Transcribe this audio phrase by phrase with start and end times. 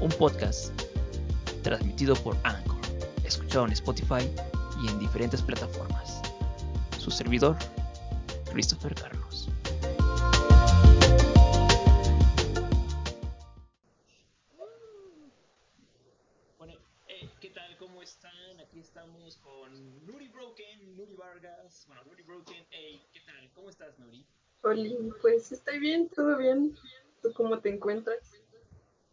[0.00, 0.72] un podcast
[1.62, 2.80] transmitido por Anchor,
[3.24, 4.28] escuchado en Spotify
[4.82, 6.22] y en diferentes plataformas.
[6.98, 7.56] Su servidor,
[8.50, 9.48] Christopher Carlos.
[16.58, 16.74] Bueno,
[17.08, 17.76] eh, ¿qué tal?
[17.78, 18.60] ¿Cómo están?
[18.60, 21.84] Aquí estamos con Nuri Broken, Nuri Vargas.
[21.86, 23.50] Bueno, Nuri Broken, hey, ¿qué tal?
[23.54, 24.24] ¿Cómo estás, Nuri?
[24.62, 26.76] Hola, pues estoy bien, todo bien.
[27.22, 28.40] ¿Tú cómo te encuentras?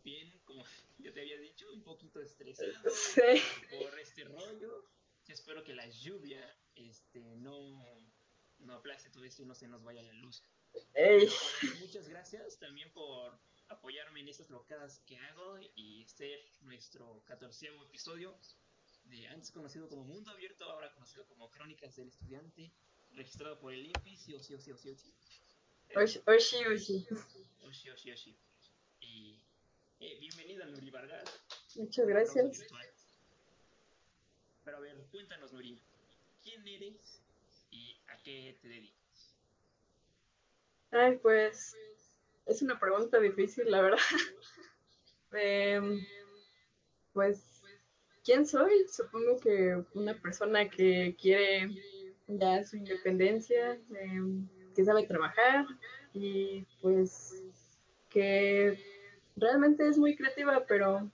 [0.04, 0.64] Bien, como
[1.00, 3.22] ya te había dicho, un poquito estresado Sí.
[3.72, 4.86] por este rollo.
[5.26, 7.84] Yo espero que la lluvia este, no,
[8.60, 10.44] no aplaste todo esto y no se nos vaya la luz.
[10.94, 11.32] Ey, Pero,
[11.62, 17.84] pues, muchas gracias también por apoyarme en estas locadas que hago y ser nuestro catorceavo
[17.86, 18.38] episodio
[19.06, 22.72] de antes conocido como Mundo Abierto, ahora conocido como Crónicas del Estudiante,
[23.12, 25.14] registrado por el INPI, sí o sí o sí o sí
[25.96, 27.08] oshi, oshi, oshi.
[27.64, 28.38] Oshi, oshi, oshi.
[29.00, 29.42] Y
[30.00, 31.24] eh, bienvenida, Nuri Vargas.
[31.76, 32.66] Muchas gracias.
[34.64, 35.80] Pero a ver, cuéntanos, Nuri,
[36.44, 37.22] ¿quién eres
[37.72, 39.36] y a qué te dedicas?
[40.92, 41.76] Ay, pues
[42.46, 44.00] es una pregunta difícil, la verdad.
[45.34, 46.00] Em,
[47.12, 47.44] pues,
[48.24, 48.88] ¿quién soy?
[48.90, 51.70] Supongo que una persona que quiere
[52.28, 55.66] ya su independencia, em, que sabe trabajar
[56.14, 57.44] y pues
[58.10, 58.80] que
[59.36, 61.12] realmente es muy creativa, pero,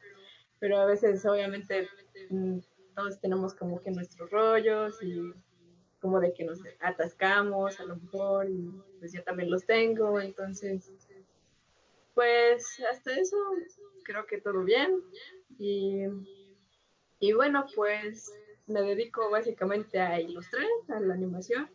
[0.64, 1.90] pero a veces obviamente
[2.30, 2.60] mm,
[2.96, 5.34] todos tenemos como que nuestros rollos y
[6.00, 10.90] como de que nos atascamos a lo mejor y pues yo también los tengo, entonces
[12.14, 13.36] pues hasta eso
[14.06, 15.02] creo que todo bien
[15.60, 16.06] y,
[17.20, 18.32] y bueno pues
[18.66, 21.70] me dedico básicamente a ilustrar, a la animación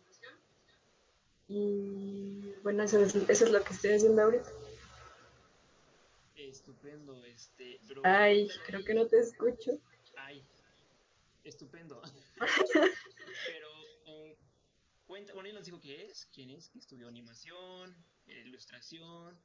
[1.47, 4.49] y bueno eso es, eso es lo que estoy haciendo ahorita.
[6.49, 8.01] Estupendo, este, pero...
[8.03, 9.79] Ay, creo que no te escucho.
[10.17, 10.43] Ay,
[11.43, 12.01] estupendo.
[13.47, 13.69] pero,
[14.07, 14.35] eh,
[15.05, 17.95] cuenta, bueno, él nos dijo qué es, quién es, que estudió animación,
[18.25, 19.39] eh, ilustración,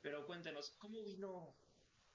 [0.00, 1.54] pero cuéntanos, ¿cómo vino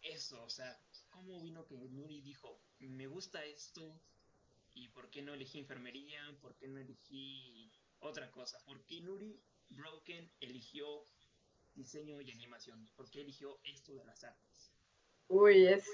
[0.02, 0.44] eso?
[0.44, 0.76] O sea,
[1.12, 4.02] ¿cómo vino que Nuri dijo, me gusta esto,
[4.74, 8.58] y por qué no elegí enfermería, por qué no elegí otra cosa?
[8.66, 9.40] ¿Por qué Nuri
[9.70, 11.06] Broken eligió
[11.76, 12.88] diseño y animación?
[12.96, 14.72] ¿Por qué eligió esto de las artes?
[15.28, 15.86] Uy, es,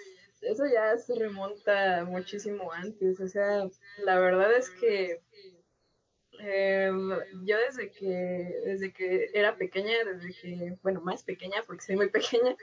[0.42, 3.20] eso ya se remonta muchísimo antes.
[3.20, 3.68] O sea,
[4.04, 5.22] la verdad es que
[6.40, 7.10] em,
[7.46, 12.10] yo desde que, desde que era pequeña, desde que, bueno, más pequeña, porque soy muy
[12.10, 12.56] pequeña,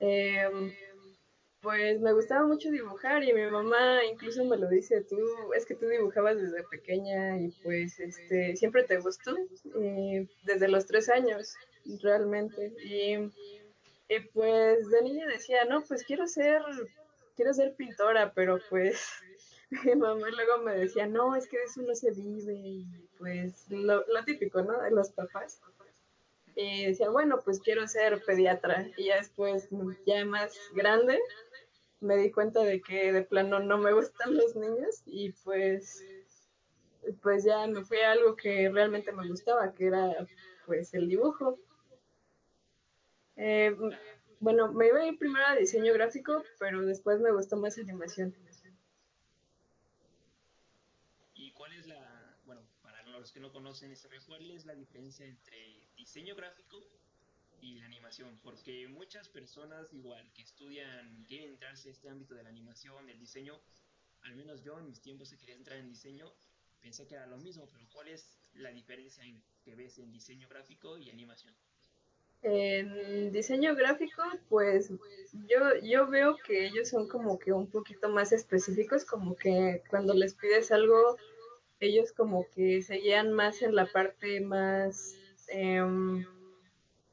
[0.00, 0.72] em,
[1.60, 5.18] pues me gustaba mucho dibujar y mi mamá incluso me lo dice, tú,
[5.56, 9.34] es que tú dibujabas desde pequeña y pues este, siempre te gustó,
[9.74, 11.56] y desde los tres años,
[12.02, 12.72] realmente.
[12.78, 13.30] Y
[14.32, 16.62] pues de niña decía, no, pues quiero ser,
[17.34, 19.08] quiero ser pintora, pero pues
[19.84, 22.86] mi mamá luego me decía, no, es que de eso no se vive, y
[23.18, 24.80] pues lo, lo típico, ¿no?
[24.80, 25.60] De los papás.
[26.54, 28.88] Y decía, bueno, pues quiero ser pediatra.
[28.96, 29.68] Y ya después,
[30.06, 31.20] ya más grande,
[32.00, 36.02] me di cuenta de que de plano no me gustan los niños y pues,
[37.22, 40.26] pues ya me fui a algo que realmente me gustaba, que era
[40.64, 41.58] pues el dibujo.
[43.36, 43.74] Eh,
[44.40, 48.34] bueno, me iba a ir primero a diseño gráfico, pero después me gustó más animación.
[51.34, 53.94] ¿Y cuál es la, bueno, para los que no conocen
[54.26, 56.82] cuál es la diferencia entre diseño gráfico
[57.60, 58.38] y la animación?
[58.42, 63.18] Porque muchas personas igual que estudian, quieren entrarse a este ámbito de la animación, del
[63.18, 63.60] diseño,
[64.22, 66.32] al menos yo en mis tiempos que quería entrar en diseño,
[66.80, 70.48] pensé que era lo mismo, pero ¿cuál es la diferencia en- que ves en diseño
[70.48, 71.54] gráfico y animación?
[72.42, 74.90] En diseño gráfico, pues
[75.48, 80.14] yo, yo veo que ellos son como que un poquito más específicos, como que cuando
[80.14, 81.16] les pides algo,
[81.80, 85.16] ellos como que se guían más en la parte más
[85.48, 86.24] em,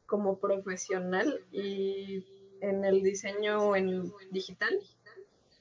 [0.05, 2.25] como profesional y
[2.61, 4.79] en el diseño en digital,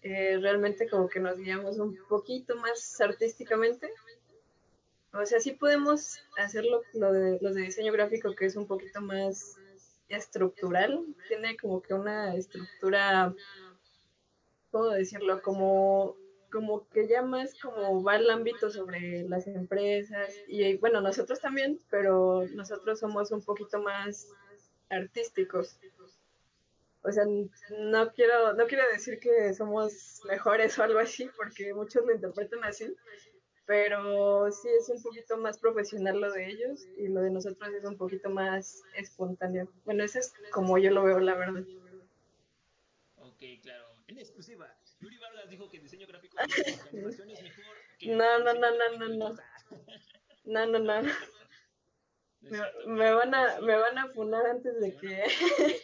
[0.02, 3.88] eh, realmente como que nos guiamos un poquito más artísticamente.
[5.14, 9.00] O sea, sí podemos hacerlo lo de, los de diseño gráfico, que es un poquito
[9.02, 9.56] más
[10.08, 13.34] estructural, tiene como que una estructura,
[14.70, 15.42] ¿cómo decirlo?
[15.42, 16.16] Como,
[16.50, 21.80] como que ya más como va el ámbito sobre las empresas y bueno, nosotros también,
[21.90, 24.28] pero nosotros somos un poquito más
[24.90, 25.78] artísticos.
[27.02, 32.06] O sea, no quiero, no quiero decir que somos mejores o algo así, porque muchos
[32.06, 32.94] lo interpretan así,
[33.66, 37.84] pero sí es un poquito más profesional lo de ellos y lo de nosotros es
[37.84, 39.68] un poquito más espontáneo.
[39.84, 41.64] Bueno, eso es como yo lo veo, la verdad.
[43.16, 43.86] Ok, claro.
[44.08, 46.36] En exclusiva, Yuri Vargas dijo que diseño gráfico
[46.92, 48.08] de animación es mejor que...
[48.08, 49.36] No, no, no, no, no, no.
[50.44, 51.02] No, no, no.
[52.42, 55.22] Me, me, van a, me van a funar antes de que...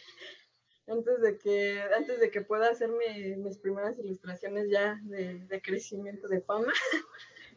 [0.87, 5.61] antes de que antes de que pueda hacer mi, mis primeras ilustraciones ya de, de
[5.61, 6.73] crecimiento de fama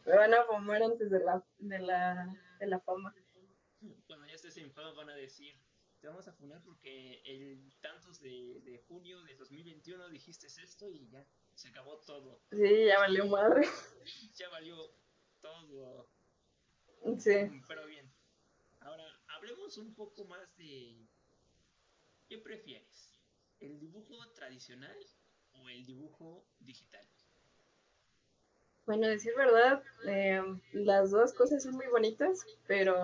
[0.05, 3.13] me van a fumar antes de la, de la, de la fama.
[4.07, 5.55] Cuando ya estés en fama van a decir,
[5.99, 11.07] te vamos a funar porque el tantos de, de junio de 2021 dijiste esto y
[11.09, 12.41] ya, se acabó todo.
[12.51, 13.65] Sí, ya valió madre.
[14.35, 14.75] ya valió
[15.41, 16.09] todo.
[17.19, 17.61] Sí.
[17.67, 18.11] Pero bien,
[18.81, 21.07] ahora hablemos un poco más de...
[22.27, 23.19] ¿Qué prefieres?
[23.59, 24.97] ¿El dibujo tradicional
[25.53, 27.07] o el dibujo digital?
[28.85, 30.41] Bueno, decir verdad, eh,
[30.73, 32.95] las dos cosas son muy bonitas, pero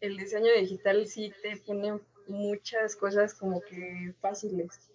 [0.00, 4.90] el diseño digital sí te pone muchas cosas como que fáciles.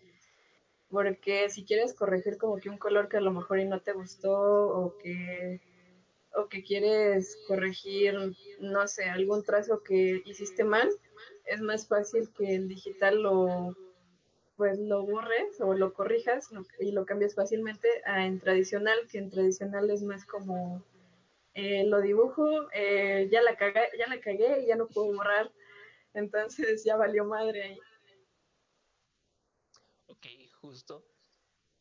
[0.89, 3.93] Porque si quieres corregir como que un color que a lo mejor y no te
[3.93, 5.61] gustó o que
[6.33, 8.15] o que quieres corregir,
[8.59, 10.89] no sé, algún trazo que hiciste mal,
[11.45, 13.75] es más fácil que el digital lo
[14.55, 19.17] pues lo borres o lo corrijas lo, y lo cambias fácilmente a en tradicional, que
[19.17, 20.83] en tradicional es más como
[21.53, 25.51] eh, lo dibujo, eh, ya la cagué, ya la cagué y ya no puedo borrar,
[26.13, 27.79] entonces ya valió madre ahí.
[30.07, 30.27] Ok,
[30.61, 31.05] justo.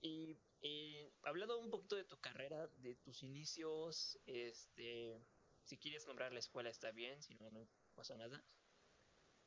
[0.00, 5.20] Y eh, hablando un poquito de tu carrera, de tus inicios, este,
[5.64, 8.42] si quieres nombrar la escuela está bien, si no, no pasa nada.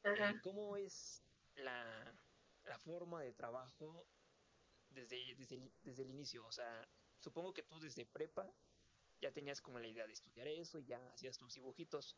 [0.04, 1.24] Eh, ¿Cómo es
[1.56, 2.14] la,
[2.66, 4.06] la forma de trabajo
[4.90, 6.46] desde, desde, el, desde el inicio.
[6.46, 6.88] O sea,
[7.20, 8.52] supongo que tú desde prepa
[9.22, 12.18] ya tenías como la idea de estudiar eso y ya hacías tus dibujitos.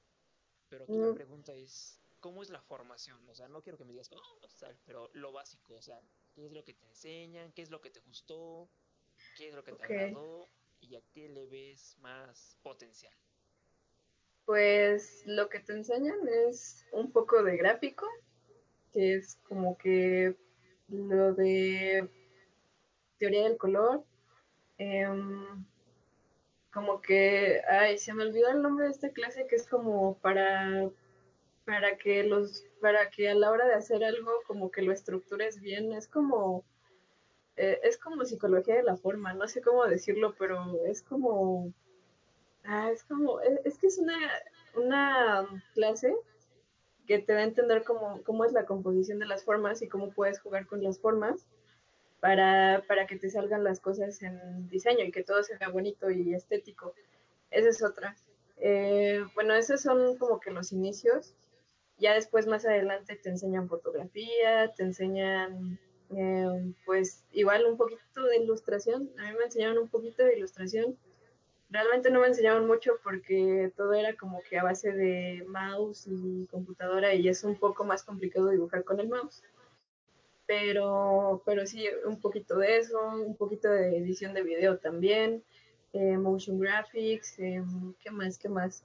[0.69, 1.09] Pero aquí mm.
[1.09, 3.27] la pregunta es, ¿cómo es la formación?
[3.29, 4.39] O sea, no quiero que me digas, oh,
[4.85, 6.01] pero lo básico, o sea,
[6.33, 7.51] ¿qué es lo que te enseñan?
[7.51, 8.67] ¿Qué es lo que te gustó?
[9.37, 9.97] ¿Qué es lo que te okay.
[9.97, 10.49] agradó?
[10.81, 13.13] ¿Y a qué le ves más potencial?
[14.45, 18.07] Pues lo que te enseñan es un poco de gráfico,
[18.95, 20.37] que es como que
[20.87, 22.09] lo de
[23.19, 24.05] teoría del color,
[24.77, 25.05] eh,
[26.73, 30.89] como que, ay, se me olvidó el nombre de esta clase que es como para,
[31.65, 35.59] para que los, para que a la hora de hacer algo como que lo estructures
[35.59, 36.63] bien, es como,
[37.57, 41.73] eh, es como psicología de la forma, no sé cómo decirlo, pero es como,
[42.63, 44.17] ah, es como, es, es que es una,
[44.75, 46.15] una clase
[47.05, 50.11] que te da a entender cómo, cómo es la composición de las formas y cómo
[50.11, 51.45] puedes jugar con las formas
[52.19, 56.33] para, para que te salgan las cosas en diseño y que todo sea bonito y
[56.33, 56.93] estético.
[57.51, 58.15] Esa es otra.
[58.57, 61.35] Eh, bueno, esos son como que los inicios.
[61.97, 65.79] Ya después, más adelante, te enseñan fotografía, te enseñan,
[66.15, 69.09] eh, pues, igual un poquito de ilustración.
[69.19, 70.97] A mí me enseñaron un poquito de ilustración
[71.69, 76.47] realmente no me enseñaron mucho porque todo era como que a base de mouse y
[76.47, 79.43] computadora y es un poco más complicado dibujar con el mouse.
[80.47, 85.43] Pero, pero sí, un poquito de eso, un poquito de edición de video también,
[85.93, 87.63] eh, motion graphics, eh,
[87.99, 88.37] ¿qué más?
[88.37, 88.83] ¿Qué más?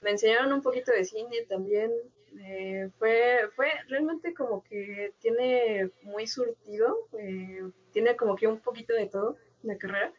[0.00, 1.92] Me enseñaron un poquito de cine también.
[2.40, 7.62] Eh, fue, fue realmente como que tiene muy surtido, eh,
[7.92, 10.12] tiene como que un poquito de todo la carrera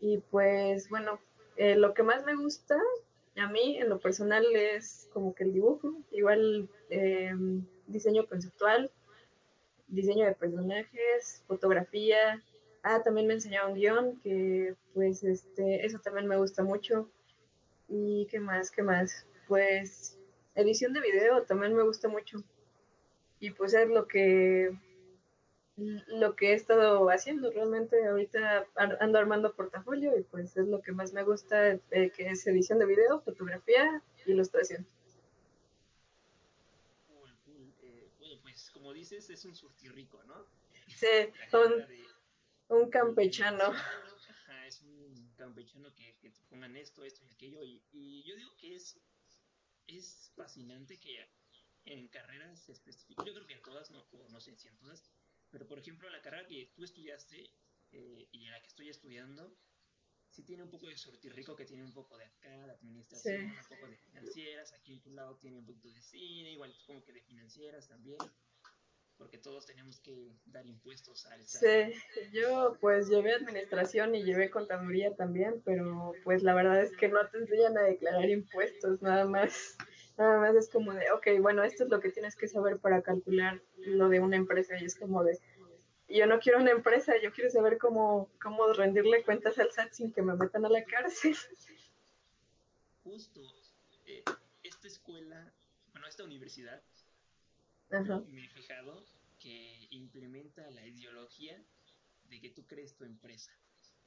[0.00, 1.18] y pues bueno,
[1.56, 2.78] eh, lo que más me gusta
[3.36, 7.34] a mí en lo personal es como que el dibujo, igual eh,
[7.86, 8.90] diseño conceptual,
[9.88, 12.42] diseño de personajes, fotografía.
[12.82, 17.10] Ah, también me enseñaron guion, que pues este, eso también me gusta mucho.
[17.88, 18.70] ¿Y qué más?
[18.70, 19.26] ¿Qué más?
[19.48, 20.18] Pues
[20.54, 22.42] edición de video también me gusta mucho.
[23.38, 24.76] Y pues es lo que
[25.76, 30.92] lo que he estado haciendo realmente ahorita ando armando portafolio y pues es lo que
[30.92, 34.86] más me gusta eh, que es edición de video, fotografía, ilustración.
[37.08, 37.74] Cool, cool.
[37.82, 40.46] Eh, bueno, pues como dices es un surtirrico, ¿no?
[40.88, 41.06] Sí,
[41.52, 42.04] un, de,
[42.68, 43.64] un, campechano.
[43.64, 48.34] Ajá, es un campechano que, que, te pongan esto, esto y aquello y, y yo
[48.36, 48.98] digo que es,
[49.88, 51.28] es fascinante que
[51.84, 55.04] en carreras específicas, yo creo que en todas, no, no sé si en todas,
[55.50, 57.50] pero por ejemplo, la carrera que tú estudiaste
[57.92, 59.56] eh, y en la que estoy estudiando,
[60.30, 63.68] sí tiene un poco de sortirrico que tiene un poco de acá, de administración, un
[63.68, 67.12] poco de financieras, aquí en tu lado tiene un poquito de cine, igual como que
[67.12, 68.18] de financieras también,
[69.16, 71.94] porque todos tenemos que dar impuestos al Sí,
[72.32, 77.26] yo pues llevé administración y llevé contaduría también, pero pues la verdad es que no
[77.30, 79.76] te enseñan a declarar impuestos, nada más.
[80.16, 83.02] Nada más es como de, ok, bueno, esto es lo que tienes que saber para
[83.02, 85.38] calcular lo de una empresa y es como de,
[86.08, 90.12] yo no quiero una empresa, yo quiero saber cómo, cómo rendirle cuentas al SAT sin
[90.12, 91.36] que me metan a la cárcel.
[93.04, 93.40] Justo,
[94.06, 94.24] eh,
[94.62, 95.52] esta escuela,
[95.92, 96.82] bueno, esta universidad,
[97.90, 99.04] me he fijado
[99.38, 101.62] que implementa la ideología
[102.24, 103.52] de que tú crees tu empresa.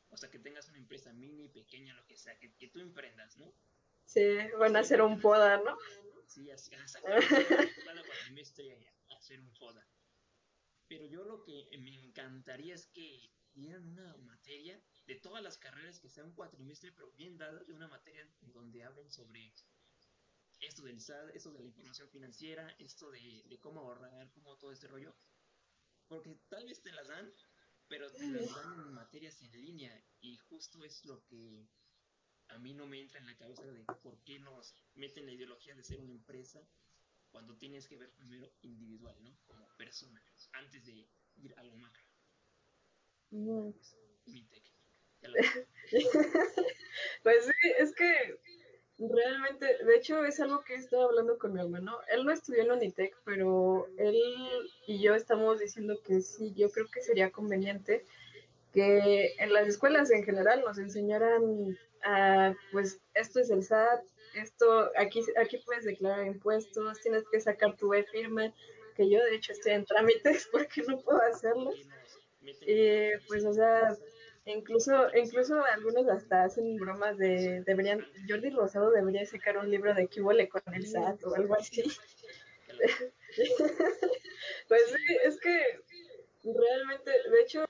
[0.10, 3.38] O sea, que tengas una empresa mini, pequeña, lo que sea, que, que tú emprendas,
[3.38, 3.54] ¿no?
[4.10, 5.78] Sí, van a hacer un FODA, ¿no?
[6.26, 7.24] Sí, a, sacar
[7.86, 9.88] cada cuatrimestre a hacer un FODA.
[10.88, 16.00] Pero yo lo que me encantaría es que dieran una materia de todas las carreras
[16.00, 19.54] que sea un cuatrimestre, pero bien dada, de una materia donde hablen sobre
[20.60, 24.72] esto del SAT, esto de la información financiera, esto de, de cómo ahorrar, cómo todo
[24.72, 25.16] este rollo.
[26.08, 27.32] Porque tal vez te las dan,
[27.88, 31.70] pero te las dan en materias en línea y justo es lo que
[32.50, 35.76] a mí no me entra en la cabeza de por qué nos meten la ideología
[35.76, 36.62] de ser una empresa
[37.32, 39.38] cuando tienes que ver primero individual, ¿no?
[39.48, 40.22] Como persona,
[40.54, 42.04] antes de ir a lo macro.
[43.32, 44.48] Mi
[47.24, 48.40] pues sí, es que
[48.98, 52.00] realmente, de hecho es algo que he estado hablando con mi hermano.
[52.10, 54.18] Él no estudió en Unitec, pero él
[54.88, 58.06] y yo estamos diciendo que sí, yo creo que sería conveniente
[58.74, 64.02] que en las escuelas en general nos enseñaran a, pues, esto es el SAT,
[64.36, 68.54] esto, aquí, aquí puedes declarar impuestos, tienes que sacar tu e-firma,
[68.96, 71.72] que yo de hecho estoy en trámites porque no puedo hacerlo.
[72.42, 73.96] Y pues, o sea,
[74.46, 80.08] incluso, incluso algunos hasta hacen bromas de, deberían, Jordi Rosado debería sacar un libro de
[80.08, 81.84] qué con el SAT o algo así.
[84.68, 85.82] pues sí, es que
[86.44, 87.66] realmente, de hecho...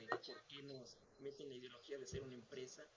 [1.29, 2.87] ¿Por qué nos meten la ideología de ser una empresa?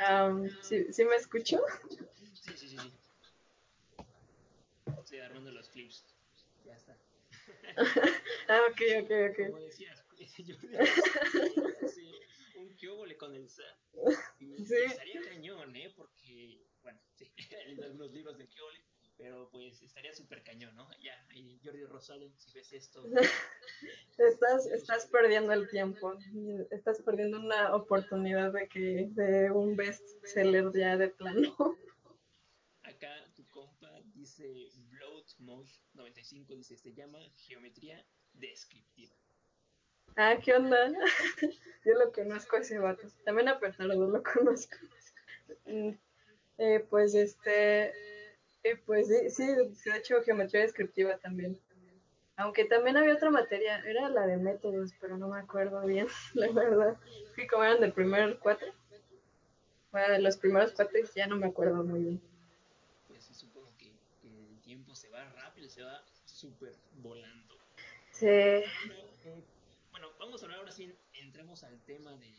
[0.00, 1.62] Um, ¿sí, ¿Sí me escucho?
[1.88, 1.96] Sí,
[2.34, 2.92] sí, sí, sí.
[4.98, 6.04] Estoy armando los clips.
[6.66, 6.98] Ya está.
[8.48, 9.46] ah, ok, ok, ok.
[9.46, 10.04] Como decías,
[10.38, 10.56] yo
[11.88, 12.12] sí,
[12.56, 13.78] un kiobole con el SAT.
[14.66, 14.74] Sí.
[14.86, 15.92] estaría cañón, ¿eh?
[15.96, 17.32] Porque, bueno, sí,
[17.66, 18.84] hay algunos libros de kiobole,
[19.20, 20.88] pero pues estaría súper cañón, ¿no?
[21.00, 23.04] Ya, y Jordi Rosado, si ves esto.
[24.18, 26.18] estás, estás perdiendo el tiempo.
[26.70, 31.54] Estás perdiendo una oportunidad de que de un bestseller ya de plano.
[32.82, 39.14] Acá tu compa dice Bloodmosh 95 dice se llama geometría descriptiva.
[40.16, 40.92] Ah, ¿qué onda?
[41.84, 43.06] Yo lo conozco a ese vato.
[43.24, 44.76] También a Petardo lo conozco.
[46.58, 47.92] Eh, pues este
[48.62, 49.46] eh, pues sí, sí,
[49.90, 51.58] de hecho geometría descriptiva también.
[52.36, 56.50] Aunque también había otra materia, era la de métodos, pero no me acuerdo bien, la
[56.50, 56.98] verdad.
[57.36, 58.72] Que como eran del primer cuatro.
[59.92, 62.22] Bueno, de los primeros cuatro ya no me acuerdo muy bien.
[63.08, 67.54] Pues sí, supongo que, que el tiempo se va rápido, se va súper volando.
[68.12, 68.26] Sí.
[68.26, 68.64] Eh,
[69.90, 72.32] bueno, vamos a hablar ahora sí, entremos al tema de,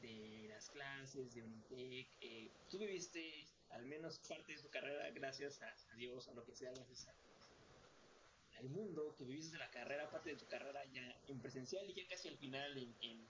[0.00, 2.08] de las clases, de Unitec.
[2.20, 6.44] Eh, tú viviste al menos parte de tu carrera gracias a, a Dios, a lo
[6.44, 11.16] que sea, gracias a, al mundo, que viviste la carrera, parte de tu carrera ya
[11.28, 13.28] en presencial y ya casi al final en, en,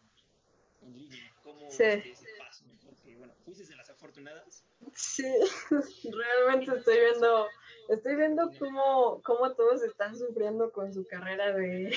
[0.83, 1.35] en línea.
[1.43, 1.83] ¿Cómo Sí.
[1.83, 2.65] ese paso?
[2.85, 4.65] Porque, bueno, fuiste de las afortunadas.
[4.95, 5.25] Sí,
[6.13, 7.49] realmente estoy viendo,
[7.89, 11.97] estoy viendo cómo, cómo todos están sufriendo con su carrera de,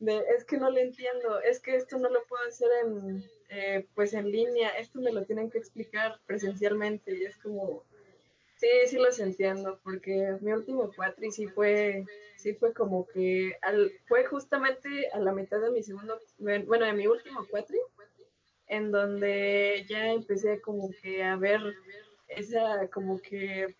[0.00, 3.86] de, es que no le entiendo, es que esto no lo puedo hacer en, eh,
[3.94, 7.82] pues en línea, esto me lo tienen que explicar presencialmente y es como,
[8.56, 12.04] sí, sí los entiendo, porque mi último cuatri sí fue,
[12.36, 16.92] sí fue como que, al, fue justamente a la mitad de mi segundo, bueno, de
[16.92, 17.78] mi último cuatri,
[18.68, 21.60] en donde ya empecé como que a ver
[22.28, 23.74] esa como que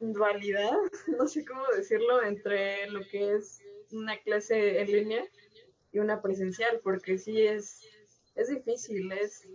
[0.00, 0.76] dualidad,
[1.18, 3.60] no sé cómo decirlo, entre lo que es
[3.92, 5.24] una clase en línea
[5.92, 7.88] y una presencial, porque sí es,
[8.36, 9.48] es difícil, es,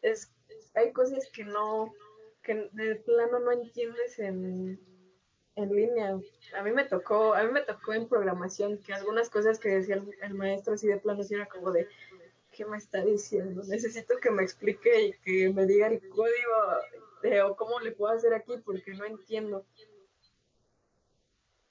[0.00, 0.32] es,
[0.74, 1.92] hay cosas que no,
[2.42, 4.80] que de plano no entiendes en,
[5.56, 6.18] en línea.
[6.56, 10.02] A mí me tocó, a mí me tocó en programación que algunas cosas que decía
[10.22, 11.88] el, maestro así de plano sí era como de,
[12.52, 13.62] ¿qué me está diciendo?
[13.64, 16.56] Necesito que me explique y que me diga el código
[17.22, 19.66] de, o cómo le puedo hacer aquí porque no entiendo.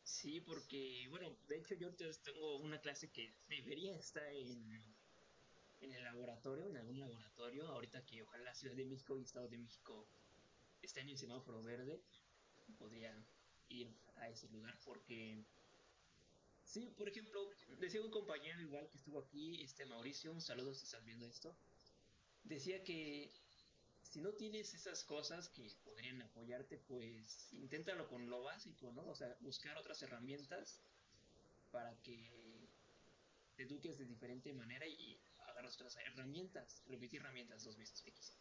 [0.04, 4.84] Sí, porque, bueno, de hecho yo tengo una clase que debería estar en,
[5.82, 9.58] en el laboratorio, en algún laboratorio, ahorita que ojalá Ciudad de México y Estado de
[9.58, 10.08] México
[10.82, 12.02] estén en semáforo verde,
[12.78, 13.14] podría
[13.70, 15.44] ir a ese lugar porque
[16.64, 20.86] sí, por ejemplo, decía un compañero igual que estuvo aquí, este Mauricio, un saludo si
[20.86, 21.56] estás viendo esto,
[22.44, 23.32] decía que
[24.04, 29.08] si no tienes esas cosas que podrían apoyarte, pues inténtalo con lo básico, ¿no?
[29.08, 30.82] O sea, buscar otras herramientas
[31.72, 32.68] para que
[33.56, 35.18] te eduques de diferente manera y
[35.62, 36.84] agarras otras herramientas.
[36.88, 38.34] Repetí herramientas dos veces, X.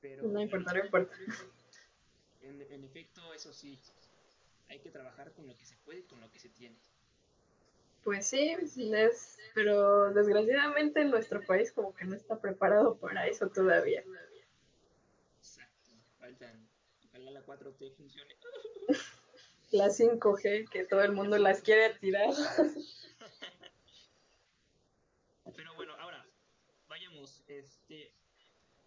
[0.00, 1.14] Pero, no importa, no importa.
[2.40, 3.78] En, en efecto, eso sí,
[4.68, 6.76] hay que trabajar con lo que se puede y con lo que se tiene.
[8.04, 14.04] Pues sí, es, pero desgraciadamente nuestro país como que no está preparado para eso todavía.
[15.38, 16.68] Exacto, faltan,
[17.08, 18.34] ojalá la 4T funcione.
[19.72, 22.30] La 5G, que todo el mundo las quiere tirar.
[25.56, 26.26] Pero bueno, ahora,
[26.88, 28.12] vayamos, este,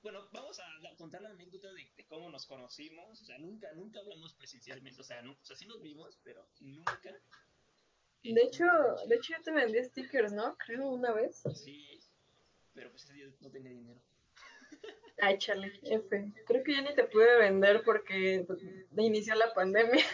[0.01, 3.21] bueno, vamos a contar la anécdota de, cómo nos conocimos.
[3.21, 5.01] O sea, nunca, nunca hablamos presencialmente.
[5.01, 6.99] O sea, no, o sea, sí nos vimos, pero nunca.
[8.23, 8.65] De hecho,
[9.07, 10.57] de hecho yo te vendí stickers, ¿no?
[10.57, 11.41] Creo una vez.
[11.55, 11.99] Sí,
[12.73, 14.01] pero pues ese día no tenía dinero.
[15.21, 16.33] Ay, chale, F.
[16.45, 18.61] Creo que ya ni te pude vender porque pues,
[18.97, 20.05] inició la pandemia.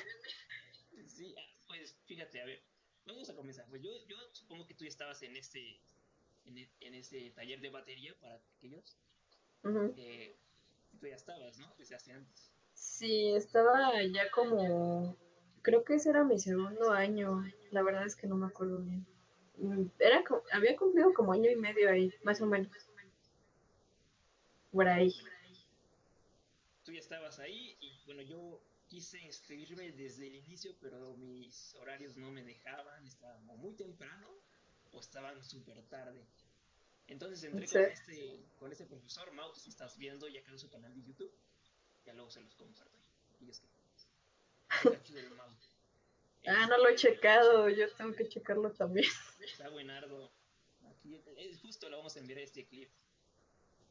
[1.08, 2.62] Sí, ah, pues fíjate, a ver,
[3.06, 3.66] vamos a comenzar.
[3.70, 5.80] Pues yo, yo supongo que tú ya estabas en este,
[6.46, 8.98] en, en este taller de batería para aquellos
[9.98, 10.36] eh,
[11.00, 11.74] tú ya estabas, ¿no?
[11.78, 12.52] Desde hace antes.
[12.74, 15.18] Sí, estaba ya como,
[15.62, 19.06] creo que ese era mi segundo año, la verdad es que no me acuerdo bien.
[19.58, 22.72] Mm, era, había cumplido como año y medio ahí, más o menos.
[24.72, 25.14] Por ahí.
[26.84, 32.18] Tú ya estabas ahí y bueno, yo quise inscribirme desde el inicio, pero mis horarios
[32.18, 34.27] no me dejaban, estaba muy temprano
[35.00, 36.25] estaban súper tarde.
[37.08, 40.94] Entonces entré con, este, con este profesor, Mau, si estás viendo, ya creó su canal
[40.94, 41.31] de YouTube.
[42.05, 42.98] Ya luego se los comparto.
[43.40, 43.68] Y es que.
[46.48, 49.10] Ah, no lo he checado, yo tengo que checarlo también.
[49.40, 50.31] Está buenardo.
[50.88, 52.92] Aquí es justo lo vamos a enviar este clip.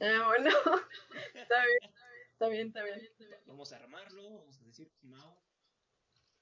[0.01, 0.51] Ah, bueno.
[1.35, 1.95] está bien.
[2.33, 3.11] Está bien, está bien.
[3.47, 5.37] Vamos a armarlo, vamos a decir Mau.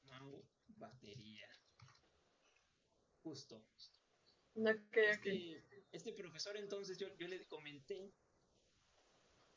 [0.04, 0.44] Mau
[0.76, 1.48] batería.
[3.22, 3.62] Justo.
[4.54, 8.12] Este, este profesor entonces yo, yo le comenté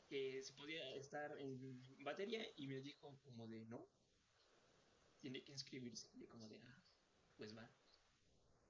[0.08, 3.88] que se podía estar en batería y me dijo como de no,
[5.20, 6.08] tiene que inscribirse.
[6.14, 6.82] Y como de, ah,
[7.36, 7.70] pues va.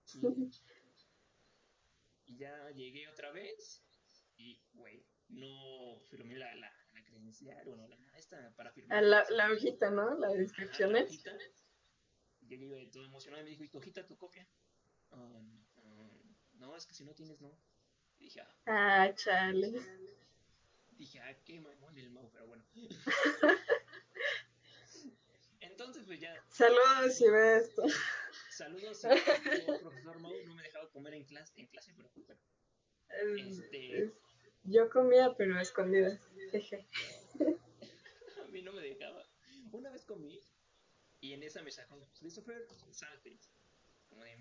[2.28, 3.84] Y, ya llegué otra vez
[4.36, 9.00] y, güey, no firmé la, la, la credencial, bueno, la, esta para firmar.
[9.04, 10.18] La, la hojita, ¿no?
[10.18, 10.92] La descripción.
[10.92, 11.38] La hojita.
[12.40, 14.44] Yo llegué todo emocionado y me dijo, ¿y tu hojita, tu copia?
[15.12, 15.40] Ah,
[16.58, 17.56] no, es que si no tienes, no.
[18.18, 18.54] dije, ah.
[18.66, 19.72] Ah, chale.
[20.98, 22.64] Dije, ah, qué mamón el Mau, pero bueno.
[25.60, 26.42] Entonces, pues ya.
[26.50, 27.82] Saludos si ve esto.
[28.50, 29.02] Saludos
[29.82, 32.40] profesor Mau no me dejaba comer en clase, en clase pero bueno.
[33.36, 34.14] Este...
[34.64, 36.20] Yo comía, pero escondidas.
[38.42, 39.22] a mí no me dejaba.
[39.70, 40.40] Una vez comí
[41.20, 43.38] y en esa me sacó Christopher, salte.
[44.08, 44.36] Como de,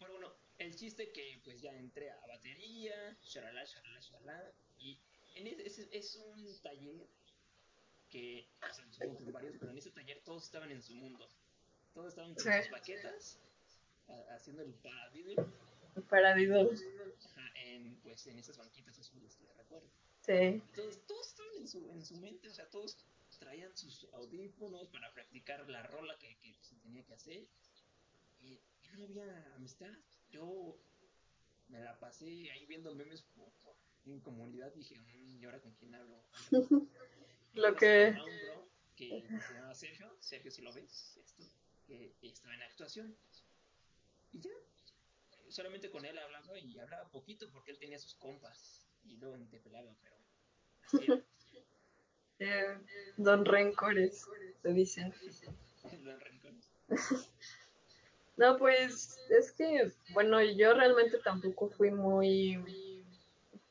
[0.00, 0.20] mm, ¿está bien?
[0.20, 4.98] Bueno, el chiste que pues ya entré a batería, shalala, shalala, shalala, y
[5.34, 7.06] en ese, es un taller
[8.08, 11.28] que, o sea, supongo que varios, pero en ese taller todos estaban en su mundo.
[11.94, 13.38] Todos estaban con sus baquetas,
[14.30, 15.36] haciendo el paradiddle.
[15.96, 16.70] El paradiddle.
[17.24, 19.88] Ajá, en, pues en esas banquitas azules, te recuerdo.
[20.26, 20.32] Sí.
[20.32, 22.96] Entonces, todos estaban en su, en su mente, o sea, todos
[23.38, 27.46] traían sus audífonos para practicar la rola que, que se tenía que hacer.
[28.42, 28.60] Y
[28.96, 29.92] no había amistad.
[30.30, 30.78] Yo
[31.68, 33.24] me la pasé ahí viendo memes
[34.06, 34.72] en comunidad.
[34.74, 36.22] Dije, mm, ¿y ahora con quién hablo?
[37.54, 38.12] lo que.
[38.12, 41.42] Bro que se llama Sergio, Sergio, si lo ves, esto,
[41.86, 43.16] que estaba en actuación.
[44.32, 44.50] Y ya,
[45.48, 49.46] solamente con él hablaba y hablaba poquito porque él tenía sus compas y luego ni
[49.46, 50.16] te pelaba, pero.
[52.42, 52.78] Eh,
[53.18, 54.26] don Rencores,
[54.62, 55.12] te dicen.
[56.04, 56.70] don Rencores.
[58.36, 63.04] No, pues es que, bueno, yo realmente tampoco fui muy,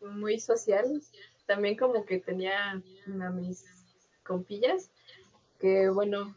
[0.01, 1.01] muy social.
[1.45, 3.65] También como que tenía a mis
[4.23, 4.91] compillas,
[5.59, 6.35] que bueno,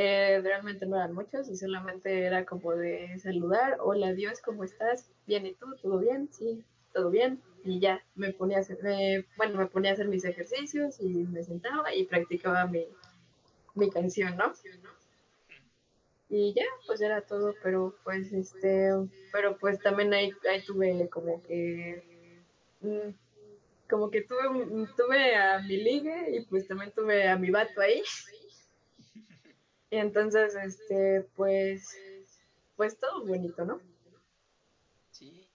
[0.00, 5.10] eh, realmente no eran muchos y solamente era como de saludar, hola adiós, ¿cómo estás?
[5.26, 5.66] Bien, ¿y tú?
[5.82, 6.28] ¿Todo bien?
[6.32, 7.42] Sí, todo bien.
[7.64, 11.42] Y ya, me ponía a hacer, bueno, me ponía a hacer mis ejercicios y me
[11.42, 12.86] sentaba y practicaba mi,
[13.74, 14.52] mi canción, ¿no?
[16.28, 18.90] Y ya, pues era todo, pero pues este,
[19.32, 22.44] pero pues también ahí, ahí tuve como que,
[22.80, 23.10] mm,
[23.88, 28.02] como que tuve, tuve a mi ligue y pues también tuve a mi vato ahí.
[29.90, 31.96] Y entonces, este, pues,
[32.76, 33.80] pues todo bonito, ¿no?
[35.10, 35.48] Sí.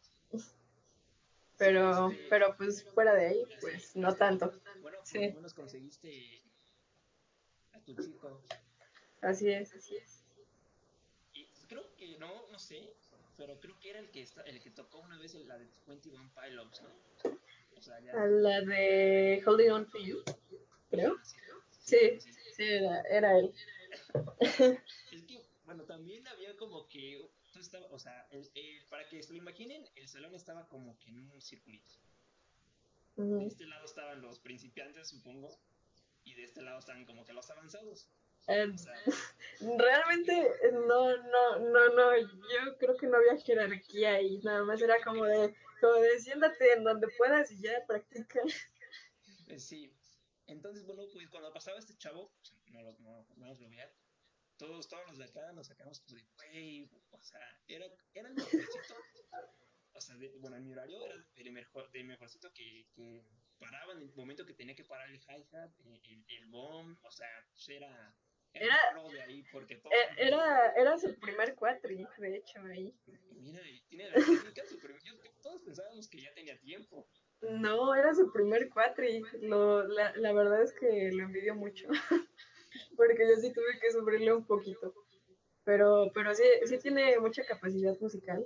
[1.58, 4.48] Pero, este, pero pues fuera de ahí, pues así, no tanto.
[4.82, 6.42] Bueno, por lo Sí, menos conseguiste
[7.74, 8.42] a tu chico.
[9.22, 9.72] así es.
[9.92, 9.98] Y
[11.74, 12.94] creo que, no, no sé,
[13.38, 16.32] pero creo que era el que está, el que tocó una vez la de 21
[16.34, 16.90] Pilots, ¿no?
[17.78, 18.12] O sea, ya.
[18.14, 20.24] A la de Holding On To You,
[20.90, 21.16] creo.
[21.20, 21.24] Ah,
[21.72, 22.20] sí,
[22.56, 23.54] sí, era, era él.
[25.12, 29.32] Es que, bueno, también había como que estaba, o sea, el, el- para que se
[29.34, 31.94] lo imaginen, el salón estaba como que en un circulito.
[33.16, 35.60] De este lado estaban los principiantes, supongo,
[36.24, 38.10] y de este lado estaban como que los avanzados.
[38.78, 38.94] Sea,
[39.78, 45.02] realmente no, no, no, no, yo creo que no había jerarquía ahí, nada más era
[45.04, 48.42] como de, como de siéntate en donde puedas y ya practica.
[49.48, 49.92] eh, sí.
[50.48, 53.70] Entonces, bueno, pues cuando pasaba este chavo, pues, no, lo- no, no nos lo
[54.58, 58.36] todos, todos los de acá nos sacamos como de, güey, o sea, era, era el
[58.36, 58.96] mejorcito,
[59.94, 63.24] o sea, de- bueno, en mi horario era el mejor, del mejorcito que, que
[63.60, 67.12] paraba en el momento que tenía que parar el hi-hat, el, el, el bomb, o
[67.12, 68.16] sea, pues era,
[68.54, 68.78] era
[69.12, 72.94] de ahí, porque todos e- era, era su primer cuatri, de hecho, ahí.
[73.08, 74.92] Y mira, y tiene la técnica super.
[75.04, 77.08] Yo, todos pensábamos que ya tenía tiempo.
[77.42, 79.22] No, era su primer cuatri.
[79.42, 81.88] Lo, la, la verdad es que lo envidio mucho,
[82.98, 84.94] porque yo sí tuve que sufrirle un poquito.
[85.66, 88.46] Pero, pero sí, sí tiene mucha capacidad musical.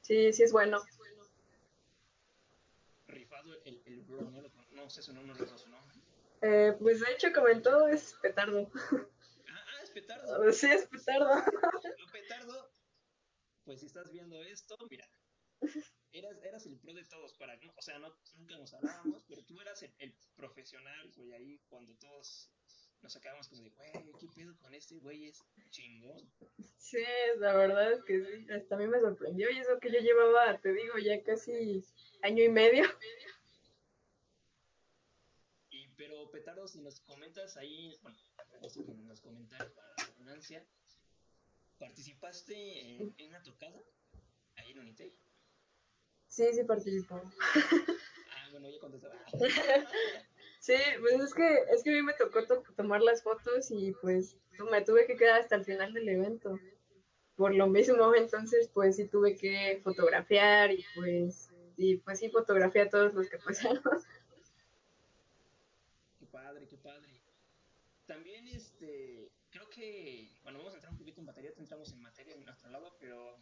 [0.00, 0.80] Sí, sí es bueno.
[3.08, 5.96] Rifado el, el bro, no, lo, no sé su nombre, no su nombre.
[6.42, 8.70] Eh, pues de hecho comentó es petardo.
[9.96, 10.52] Ah, ah, es Petardo.
[10.52, 11.34] Sí, es petardo.
[11.98, 12.72] Lo Petardo,
[13.64, 15.08] pues si estás viendo esto, mira,
[16.12, 19.60] eras, eras el pro de todos para o sea, no, nunca nos hablábamos, pero tú
[19.60, 22.50] eras el, el profesional, güey, ahí cuando todos
[23.02, 25.26] nos sacábamos como de, güey, ¿qué pedo con este güey?
[25.26, 26.30] Es chingón.
[26.76, 27.04] Sí,
[27.38, 28.46] la verdad es que sí.
[28.52, 29.50] Hasta a mí me sorprendió.
[29.50, 31.84] Y eso que yo llevaba, te digo, ya casi
[32.22, 32.84] año y medio.
[35.70, 38.18] Y, pero Petardo, si nos comentas ahí, bueno,
[38.64, 40.64] así que nos comentaron para la redundancia,
[41.78, 43.80] ¿participaste en, en una tocada
[44.56, 45.12] ahí en Unitec?
[46.28, 47.14] Sí, sí participó.
[47.16, 49.24] Ah, bueno, ya contestaba.
[50.58, 53.92] Sí, pues es que, es que a mí me tocó to- tomar las fotos y
[54.02, 54.36] pues
[54.70, 56.58] me tuve que quedar hasta el final del evento.
[57.36, 62.82] Por lo mismo, entonces pues sí tuve que fotografiar y pues, y pues sí fotografié
[62.82, 63.82] a todos los que pasaron.
[66.18, 67.15] qué padre, qué padre.
[68.06, 72.34] También, este, creo que, bueno, vamos a entrar un poquito en materia, entramos en materia
[72.34, 73.36] en nuestro lado, pero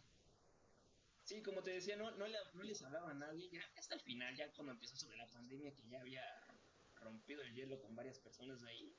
[1.23, 4.01] sí, como te decía, no, no, le, no les hablaba a nadie, ya hasta el
[4.01, 6.23] final, ya cuando empezó sobre la pandemia, que ya había
[6.95, 8.95] rompido el hielo con varias personas ahí,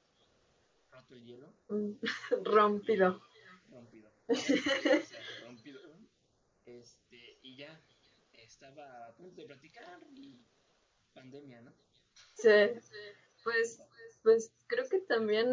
[0.93, 1.53] roto el hielo,
[2.45, 3.21] Rompido.
[3.69, 4.11] rompido,
[5.43, 5.83] rompido, rompido,
[6.65, 7.81] este, y ya
[8.35, 10.41] estaba a punto de platicar y
[11.13, 11.73] pandemia, ¿no?
[12.35, 12.49] Sí,
[13.43, 13.81] pues,
[14.27, 15.47] pues creo que también,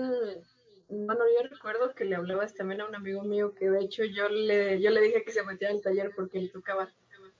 [0.90, 4.28] bueno, yo recuerdo que le hablabas también a un amigo mío que de hecho yo
[4.30, 6.92] le, yo le dije que se metiera al taller porque le tocaba,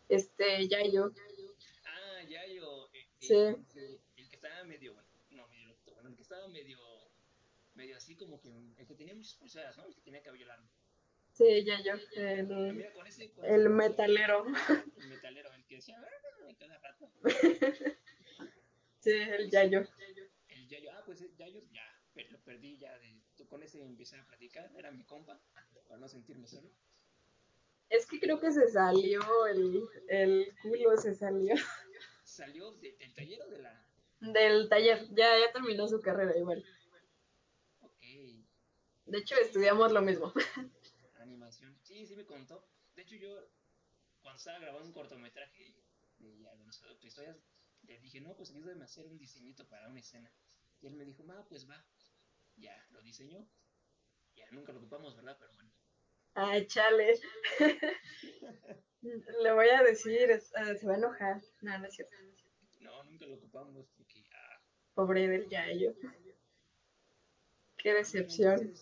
[0.10, 1.12] este, Yayo,
[1.86, 5.70] Ah, ya yo, eh, sí, el, el que, el que estaba medio, bueno, no medio
[5.70, 6.78] loquito, bueno, el que estaba medio,
[7.74, 9.88] medio así como que, el que tenía muchas pulseras, ¿no?
[9.88, 10.68] El que tenía cabello largo.
[11.32, 14.46] sí, Yayo, Ah, el, mira, con ese, con el metalero,
[15.02, 17.10] el metalero, el que decía, "Ah", cada rato.
[19.00, 19.84] sí, el Yayo.
[20.78, 21.84] El Yayo, ah, pues Yayo, ya,
[22.14, 25.40] pe- lo perdí ya, de, con ese empecé a platicar, era mi compa,
[25.88, 26.70] para no sentirme solo.
[27.90, 31.56] Es que creo que se salió el, el culo, se salió
[32.24, 33.86] Salió de- del taller o de la,
[34.20, 36.64] del taller, ya, ya terminó su carrera igual.
[37.82, 38.02] ok,
[39.06, 40.34] De hecho, estudiamos lo mismo.
[41.20, 42.68] animación, sí, sí me contó.
[42.96, 43.48] De hecho, yo
[44.22, 45.74] cuando estaba grabando un cortometraje
[46.20, 47.38] de ya, de historias,
[47.84, 50.32] le dije, no, pues ayúdame a hacer un diseñito para una escena.
[50.84, 51.82] Y él me dijo, va, pues va.
[52.58, 53.48] Ya, lo diseñó.
[54.36, 55.38] Ya, nunca lo ocupamos, ¿verdad?
[55.40, 55.72] Pero bueno.
[56.34, 57.20] Ay, chale.
[59.02, 61.42] Le voy a decir, eh, se va a enojar.
[61.62, 62.16] No, no es cierto.
[62.82, 64.62] No, nunca lo ocupamos porque, ah,
[64.94, 65.94] Pobre del Yayo.
[67.78, 68.74] Qué decepción.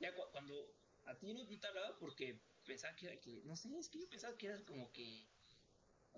[0.00, 0.74] ya cu- cuando
[1.06, 4.08] a ti no te hablaba porque pensaba que era que, no sé, es que yo
[4.08, 5.26] pensaba que era como que,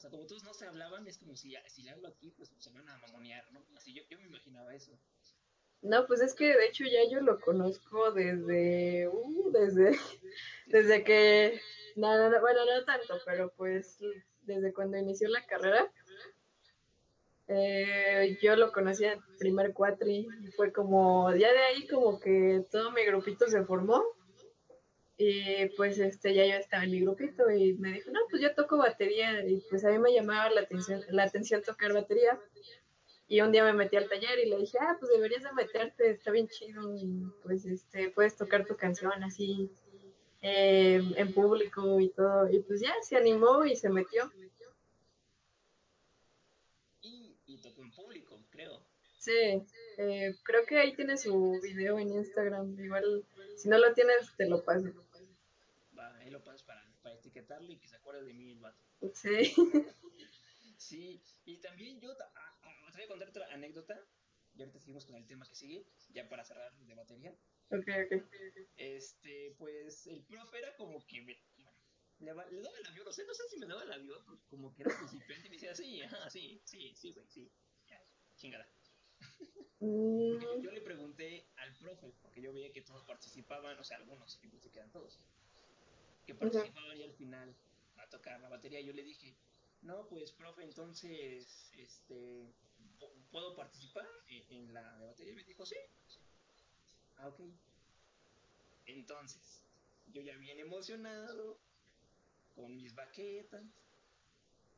[0.00, 2.50] o sea, como todos no se hablaban, es como si, si le hablo aquí, pues
[2.56, 3.62] se van a mamonear, ¿no?
[3.76, 4.98] Así yo, yo me imaginaba eso.
[5.82, 9.90] No, pues es que de hecho ya yo lo conozco desde, uh, desde,
[10.68, 11.60] desde que,
[11.96, 13.98] no, no, no, bueno, no tanto, pero pues
[14.40, 15.92] desde cuando inició la carrera,
[17.48, 22.64] eh, yo lo conocí en primer cuatri y fue como, ya de ahí como que
[22.70, 24.02] todo mi grupito se formó
[25.22, 28.54] y pues este ya yo estaba en mi grupito y me dijo, no, pues yo
[28.54, 32.40] toco batería y pues a mí me llamaba la atención, la atención tocar batería
[33.28, 36.10] y un día me metí al taller y le dije, ah, pues deberías de meterte,
[36.12, 39.70] está bien chido y pues este puedes tocar tu canción así
[40.40, 44.32] eh, en público y todo y pues ya se animó y se metió.
[47.02, 48.86] Y, y tocó en público, creo.
[49.18, 49.62] Sí,
[49.98, 52.80] eh, creo que ahí tiene su video en Instagram.
[52.80, 53.22] Igual,
[53.58, 54.88] si no lo tienes, te lo paso.
[56.30, 58.84] Ahí lo pasas para, para etiquetarlo y que se acuerde de mí el vato.
[59.14, 59.52] Sí.
[60.78, 64.00] Sí, y también yo ah, ah, te voy a contar otra anécdota.
[64.54, 67.36] Y ahorita seguimos con el tema que sigue, ya para cerrar de batería.
[67.70, 68.24] Ok, ok.
[68.76, 71.36] Este, pues el profe era como que me,
[72.20, 74.72] le, daba el avión, o sea, no sé si me daba el avión, porque como
[74.72, 77.52] que era principiante y me decía, sí, ajá, sí, sí, sí, güey, sí,
[77.88, 78.00] ya,
[78.36, 78.68] chingada.
[79.80, 83.96] Yo, Mm, yo le pregunté al profe, porque yo veía que todos participaban, o sea,
[83.96, 85.20] algunos, yo pensé que eran todos,
[86.26, 86.62] que ujú.
[86.64, 87.56] participaban y al final
[87.96, 88.80] a tocar la batería.
[88.80, 89.36] Yo le dije,
[89.82, 92.54] no, pues, profe, entonces, este,
[92.98, 95.32] ¿pu- ¿puedo participar en, en la de batería?
[95.32, 95.76] Y me dijo, sí,
[97.16, 97.40] ah, ok.
[98.84, 99.64] Entonces,
[100.04, 101.62] yo ya bien emocionado,
[102.54, 103.64] con mis baquetas.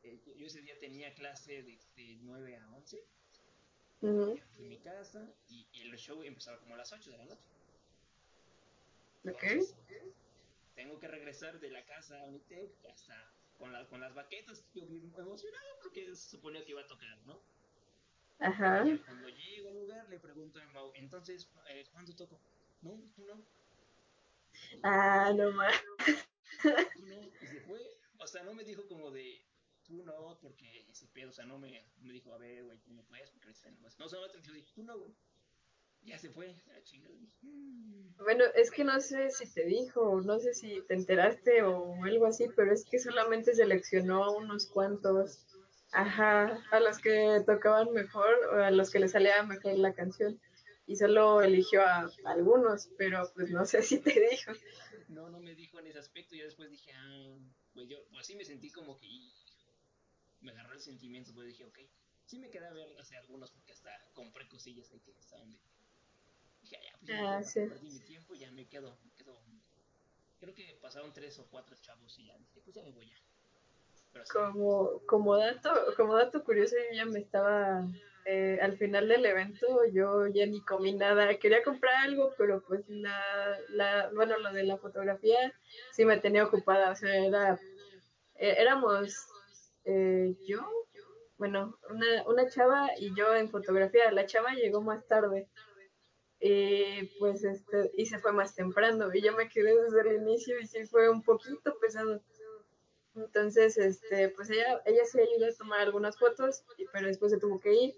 [0.03, 2.99] eh, yo ese día tenía clase de, de 9 a 11.
[4.03, 6.93] Ujú, Ya me fui a mi casa y, y el show empezaba como a las
[6.93, 7.49] 8 de la noche.
[9.25, 9.75] Entonces,
[10.83, 14.65] tengo que regresar de la casa a Unitec hasta con, la, con las baquetas.
[14.75, 17.41] Yo emocionado porque se suponía que iba a tocar, ¿no?
[18.41, 18.85] Ajá.
[18.85, 22.41] Y cuando llego al lugar le pregunto a Mau, entonces, eh, ¿cuándo toco?
[22.81, 23.47] No, tú no.
[24.83, 25.73] Ah, no más.
[26.95, 27.31] tú no.
[27.41, 27.81] Y se fue.
[28.19, 29.47] O sea, no me dijo como de,
[29.85, 32.79] tú no, porque ese pedo, o sea, no me, no me dijo, a ver, güey,
[32.79, 35.15] tú no puedes, porque ahorita no, no, solamente me dijo, tú no, güey.
[36.05, 36.55] Ya se fue.
[38.19, 42.27] Bueno, es que no sé si te dijo, no sé si te enteraste o algo
[42.27, 45.47] así, pero es que solamente seleccionó a unos cuantos.
[45.93, 50.41] Ajá, a los que tocaban mejor o a los que les salía mejor la canción.
[50.87, 54.53] Y solo eligió a algunos, pero pues no sé si te dijo.
[55.09, 56.35] No, no me dijo en ese aspecto.
[56.35, 57.37] Ya después dije, ah,
[57.75, 59.07] pues yo, pues sí me sentí como que,
[60.41, 61.79] me agarró el sentimiento, pues dije, ok.
[62.25, 65.59] Sí me quedé a ver hace algunos porque hasta compré cosillas ahí que estaban de...
[66.73, 67.61] Dije, ya, pues Ah, modo, ¿para qué sí.
[67.61, 68.35] perdí mi tiempo?
[68.35, 69.39] Ya me quedo, me quedo...
[70.41, 73.17] Creo que pasaron tres o cuatro chavos y ya dije, pues ya me voy ya.
[74.13, 77.87] Pero sí, Como, como dato, como dato curioso, yo ya me estaba,
[78.27, 81.39] eh, al final del evento, yo ya ni comí nada.
[81.39, 85.55] Quería comprar algo, pero pues la, la, bueno, lo de la fotografía
[85.93, 86.91] sí me tenía ocupada.
[86.91, 87.59] O sea, era,
[88.35, 89.15] eh, éramos
[89.85, 90.67] eh, yo,
[91.39, 94.11] bueno, una, una chava y yo en fotografía.
[94.11, 95.49] La chava llegó más tarde.
[96.45, 99.15] Y pues este, y se fue más temprano.
[99.15, 102.21] Y yo me quedé desde el inicio y sí fue un poquito pesado.
[103.15, 107.61] Entonces, este, pues ella, ella sí ayudó a tomar algunas fotos, pero después se tuvo
[107.61, 107.95] que ir.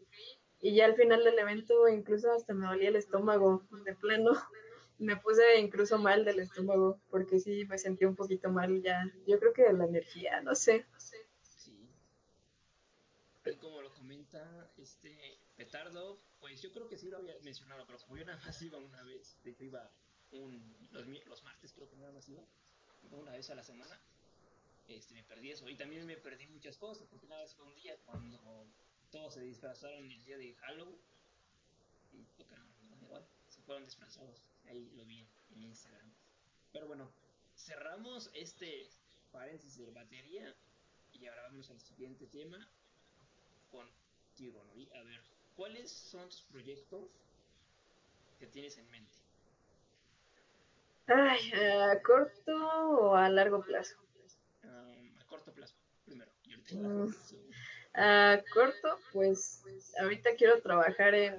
[0.60, 4.32] Y ya al final del evento incluso hasta me dolía el estómago, de plano.
[4.96, 9.04] Me puse incluso mal del estómago, porque sí me sentí un poquito mal ya.
[9.26, 10.86] Yo creo que de la energía, no sé.
[10.98, 11.90] sí.
[13.60, 18.18] Como lo comenta este Petardo, pues yo creo que sí lo había mencionado, pero como
[18.18, 19.90] yo nada más iba una vez, de hecho iba
[20.30, 22.44] un, los, los martes creo que nada más iba,
[23.12, 23.98] una vez a la semana,
[24.86, 25.66] este, me perdí eso.
[25.70, 28.66] Y también me perdí muchas cosas, porque nada más fue un día cuando
[29.10, 31.00] todos se disfrazaron el día de Halloween
[32.12, 32.68] y tocaron
[33.00, 34.50] igual, se fueron disfrazados.
[34.66, 36.12] Ahí lo vi en, en Instagram.
[36.72, 37.10] Pero bueno,
[37.56, 38.90] cerramos este
[39.32, 40.54] paréntesis de batería
[41.14, 42.68] y ahora vamos al siguiente tema
[43.70, 44.76] contigo, ¿no?
[44.76, 47.10] Y a ver, ¿cuáles son tus proyectos
[48.38, 49.18] que tienes en mente?
[51.06, 52.52] Ay, ¿a corto
[53.00, 53.96] o a largo plazo?
[54.64, 57.08] Um, a corto plazo, primero, y ahorita Mm,
[57.94, 59.62] a corto, pues
[60.00, 61.34] ahorita quiero trabajar en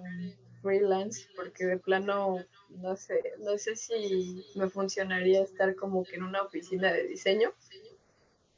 [0.62, 6.24] freelance porque de plano no sé, no sé si me funcionaría estar como que en
[6.24, 7.52] una oficina de diseño,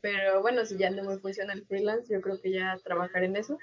[0.01, 3.35] pero bueno, si ya no me funciona el freelance, yo creo que ya trabajar en
[3.37, 3.57] eso.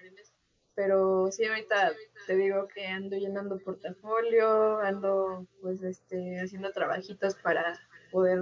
[0.75, 1.93] Pero sí, ahorita
[2.27, 7.79] te digo que ando llenando portafolio, ando pues este haciendo trabajitos para
[8.11, 8.41] poder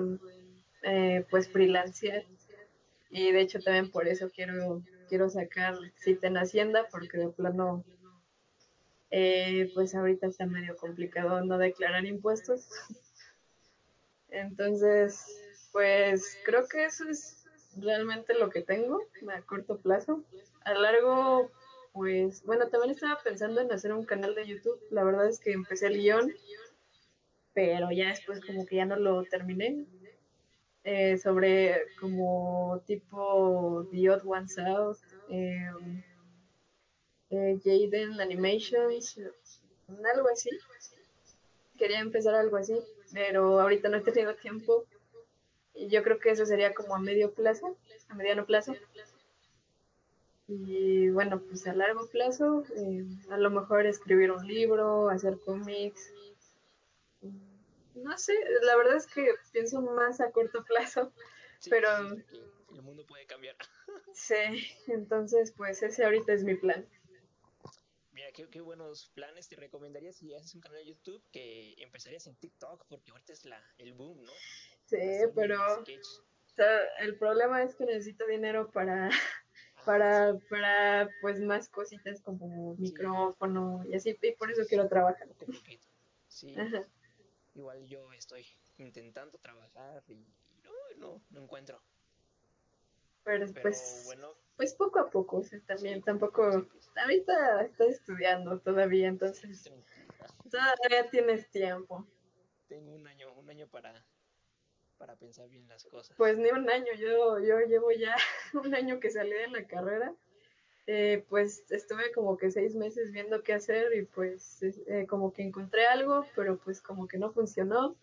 [0.83, 2.25] eh, pues freelancear
[3.11, 7.85] y de hecho también por eso quiero quiero sacar cita en Hacienda porque de plano
[9.15, 12.67] eh, pues ahorita está medio complicado no declarar impuestos.
[14.31, 15.23] Entonces,
[15.71, 17.45] pues creo que eso es
[17.77, 20.25] realmente lo que tengo a corto plazo.
[20.65, 21.51] A largo,
[21.93, 24.81] pues bueno, también estaba pensando en hacer un canal de YouTube.
[24.91, 26.33] La verdad es que empecé el guion,
[27.53, 29.87] pero ya después como que ya no lo terminé.
[30.85, 35.71] Eh, sobre como tipo The Odd Ones Out, eh,
[37.31, 39.21] eh, Jaden Animations,
[39.89, 40.51] algo así.
[41.79, 42.75] Quería empezar algo así,
[43.13, 44.85] pero ahorita no he tenido tiempo.
[45.75, 47.77] Y yo creo que eso sería como a medio plazo,
[48.09, 48.75] a mediano plazo.
[50.49, 56.13] Y bueno, pues a largo plazo, eh, a lo mejor escribir un libro, hacer cómics.
[57.95, 61.13] No sé, la verdad es que pienso más a corto plazo,
[61.59, 61.89] Sí, pero
[62.29, 62.43] sí,
[62.75, 63.57] el mundo puede cambiar.
[64.15, 64.35] sí,
[64.89, 66.87] entonces pues ese ahorita es mi plan.
[68.13, 69.49] Mira, qué, qué buenos planes.
[69.49, 73.45] Te recomendaría si haces un canal de YouTube que empezarías en TikTok, porque ahorita es
[73.45, 74.33] la, el boom, ¿no?
[74.87, 76.07] Sí, Hacer pero sketch.
[76.07, 79.09] o sea, el problema es que necesito dinero para,
[79.85, 85.29] para, para pues más cositas como micrófono y así, y por eso quiero trabajar.
[86.29, 86.89] Sí, Ajá.
[87.55, 88.47] igual yo estoy
[88.79, 90.27] intentando trabajar y,
[90.63, 91.83] no, no, no encuentro.
[93.25, 96.91] Pero Pero pues, bueno, pues poco a poco, o sea, sí, también tampoco, empieza.
[97.01, 99.71] ahorita estoy estudiando todavía, entonces
[100.51, 102.07] todavía tienes tiempo.
[102.69, 104.05] Tengo un año, un año para,
[105.03, 106.17] para pensar bien las cosas.
[106.17, 108.15] Pues ni un año, yo, yo llevo ya
[108.55, 110.15] un año que salí de la carrera,
[110.87, 115.33] eh, pues estuve como que seis meses viendo qué hacer y pues es- eh, como
[115.33, 117.97] que encontré algo, pero pues como que no funcionó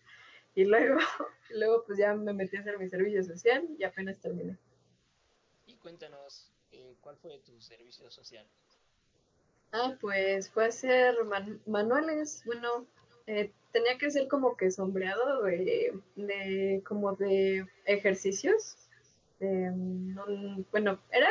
[0.54, 0.98] y luego,
[1.48, 4.58] luego pues ya me metí a hacer mi servicio social y apenas terminé.
[5.64, 8.46] Y cuéntanos, eh, ¿cuál fue tu servicio social?
[9.72, 12.86] Ah, pues fue hacer man- manuales, bueno,
[13.72, 18.76] tenía que hacer como que sombreado de, de como de ejercicios.
[19.38, 21.28] de, mm, bueno, era,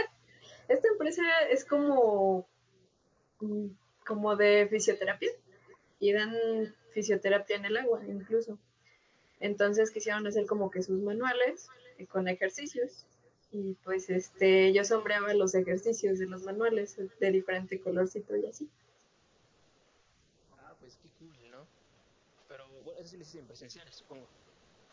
[0.67, 2.47] esta empresa es como,
[3.39, 3.67] mm,
[4.05, 5.29] como de fisioterapia
[5.99, 6.33] y dan
[6.93, 8.57] fisioterapia en el agua incluso.
[9.39, 11.69] Entonces quisieron hacer como que sus manuales
[12.09, 13.05] con ejercicios
[13.51, 18.69] y pues este yo sombreaba los ejercicios de los manuales de diferente colorcito y así.
[20.59, 21.65] Ah, pues qué cool, ¿no?
[23.09, 24.29] Sí lo hiciste en presencial, supongo.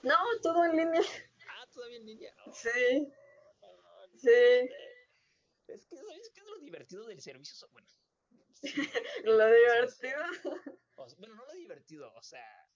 [0.02, 1.02] No, todo en línea.
[1.48, 2.34] Ah, todavía en línea.
[2.46, 3.12] Oh, Sí,
[3.60, 4.70] oh, no sí.
[5.68, 7.68] Es que, ¿sabes qué es lo divertido del servicio?
[7.72, 7.86] Bueno,
[8.54, 8.72] sí,
[9.24, 10.22] Lo divertido.
[10.94, 12.70] O sea, bueno, no lo divertido, o sea,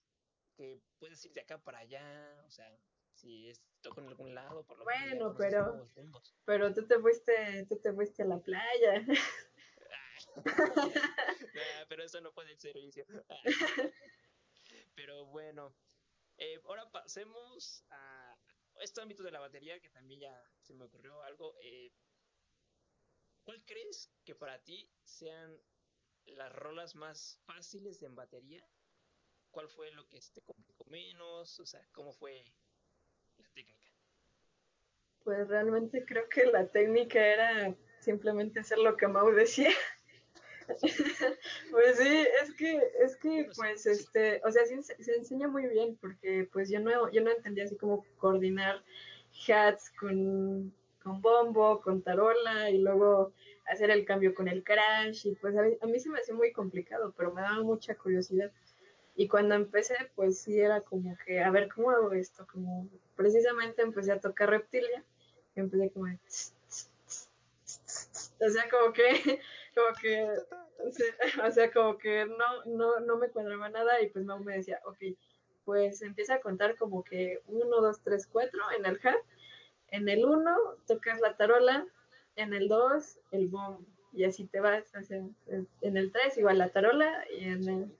[0.55, 2.71] que puedes ir de acá para allá, o sea,
[3.13, 5.89] si es toco en algún lado, por lo menos Bueno, pero,
[6.45, 9.05] pero tú te fuiste, tú te fuiste a la playa.
[10.45, 13.05] Ah, pero eso no fue del servicio.
[13.29, 13.41] Ah,
[15.01, 15.75] pero bueno,
[16.37, 18.37] eh, ahora pasemos a
[18.81, 21.55] este ámbito de la batería que también ya se me ocurrió algo.
[21.63, 21.91] Eh,
[23.43, 25.59] ¿Cuál crees que para ti sean
[26.25, 28.63] las rolas más fáciles en batería?
[29.49, 31.59] ¿Cuál fue lo que te complicó menos?
[31.59, 32.45] O sea, ¿cómo fue
[33.37, 33.91] la técnica?
[35.23, 39.71] Pues realmente creo que la técnica era simplemente hacer lo que Mau decía.
[41.71, 45.67] Pues sí, es que, es que, pues, este, o sea, sí se, se enseña muy
[45.67, 48.83] bien, porque, pues, yo no, yo no entendía así como coordinar
[49.47, 53.33] hats con, con bombo, con tarola, y luego
[53.65, 56.35] hacer el cambio con el crash, y pues a mí, a mí se me hacía
[56.35, 58.51] muy complicado, pero me daba mucha curiosidad.
[59.15, 62.47] Y cuando empecé, pues sí era como que, a ver, ¿cómo hago esto?
[62.51, 65.03] Como, precisamente empecé a tocar reptilia,
[65.55, 68.33] y empecé como, de tss, tss.
[68.39, 69.39] o sea, como que,
[69.73, 70.27] como que
[71.47, 74.81] o sea, como que no, no, no me cuadraba nada y pues Mau me decía,
[74.85, 74.97] ok,
[75.65, 79.19] pues empieza a contar como que uno, dos, tres, cuatro en el hat,
[79.89, 80.57] en el uno
[80.87, 81.85] tocas la tarola,
[82.35, 85.21] en el dos el bomb y así te vas, o sea,
[85.81, 87.97] en el tres igual la tarola y en el...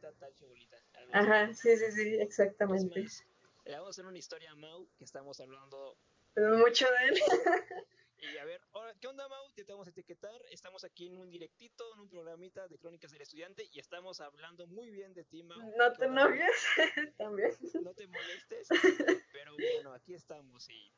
[1.14, 3.02] Ajá, sí, sí, sí, exactamente.
[3.02, 3.26] más,
[3.66, 5.96] le vamos a hacer una historia a Mau que estamos hablando.
[6.34, 7.20] Pero mucho de él.
[8.22, 9.52] Y a ver, ahora, ¿qué onda, Mau?
[9.54, 10.40] Te vamos a etiquetar.
[10.52, 14.68] Estamos aquí en un directito, en un programita de Crónicas del Estudiante y estamos hablando
[14.68, 15.58] muy bien de ti, Mau.
[15.76, 16.66] No ¿Qué te enojes
[17.18, 17.58] también.
[17.82, 18.68] No te molestes.
[19.34, 20.94] Pero bueno, aquí estamos y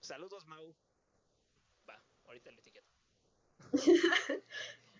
[0.00, 0.74] saludos, Mau.
[1.88, 2.90] Va, ahorita le etiqueto.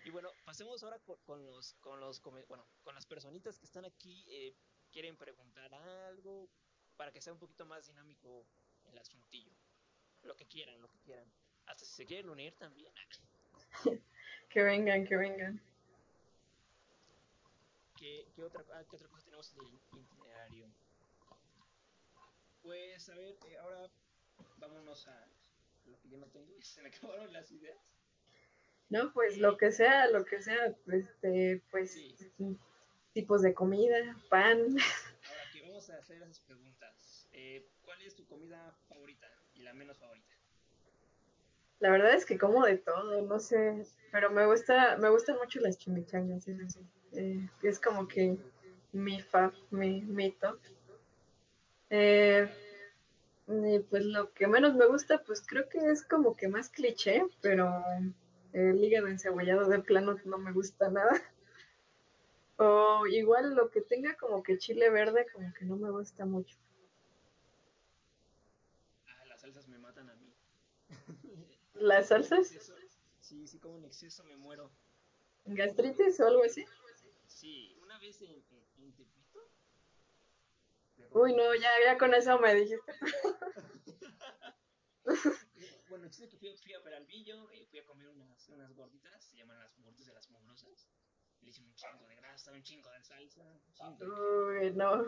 [0.05, 3.65] Y bueno, pasemos ahora con, con los, con los, come- bueno, con las personitas que
[3.65, 4.25] están aquí.
[4.27, 4.53] eh,
[4.91, 6.49] quieren preguntar algo
[6.97, 8.45] para que sea un poquito más dinámico
[8.83, 9.55] el asuntillo.
[10.23, 11.31] Lo que quieran, lo que quieran.
[11.65, 12.91] Hasta si se quieren unir también.
[14.49, 15.59] Que vengan, que vengan.
[17.95, 20.67] ¿qué, qué, otra, ah, ¿qué otra cosa tenemos en el itinerario?
[22.61, 23.89] Pues, a ver, eh, ahora
[24.57, 25.27] vámonos a
[25.85, 26.53] lo que yo no tengo.
[26.61, 27.77] Se me acabaron las ideas.
[28.89, 32.15] No, pues lo que sea, lo que sea, este, pues Sí.
[33.13, 34.59] tipos de comida, pan.
[34.59, 37.27] Ahora que vamos a hacer esas preguntas.
[37.31, 40.32] Eh, ¿Cuál es tu comida favorita y la menos favorita?
[41.83, 45.59] La verdad es que como de todo, no sé, pero me gusta, me gustan mucho
[45.59, 46.47] las chimichangas.
[47.11, 48.37] Eh, es como que
[48.93, 50.57] mi fa, mi, mi top.
[51.89, 52.49] Eh,
[53.89, 57.83] pues lo que menos me gusta, pues creo que es como que más cliché, pero
[58.53, 61.11] el hígado encebollado de plano no me gusta nada.
[62.55, 66.55] O igual lo que tenga como que chile verde, como que no me gusta mucho.
[69.07, 70.33] Ah, las salsas me matan a mí.
[71.83, 72.47] ¿Las salsas?
[73.19, 74.71] Sí, sí, como en exceso me muero.
[75.43, 76.65] ¿Gastritis o algo así?
[77.27, 79.51] Sí, una vez en, en, en Tepito.
[81.11, 82.93] Uy, no, ya, ya con eso me dijiste.
[85.89, 89.35] bueno, chiste que fui, fui a Peralvillo, eh, fui a comer unas, unas gorditas, se
[89.35, 90.87] llaman las gorditas de las mugrosas.
[91.41, 94.05] Le hice un chingo de grasa, un chingo de salsa, chingo.
[94.05, 95.03] Uy, no,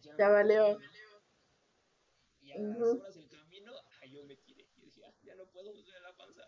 [0.00, 0.76] Ya, ya valió.
[2.42, 4.66] Y a las horas del camino, ah, yo me tiré.
[4.76, 6.44] Y dije, ah, ya no puedo, me duele la panza.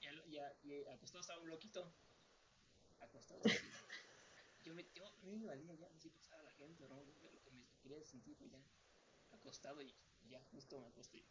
[0.00, 1.92] Y, al- y a- y acostado estaba un loquito.
[3.00, 3.56] Acostado así.
[4.64, 7.02] Yo me, yo, a me valía ya, si pasaba la gente, ¿no?
[7.04, 8.62] Yo lo que me quería sentir fue ya
[9.32, 9.92] acostado y,
[10.28, 11.24] ya justo me acosté.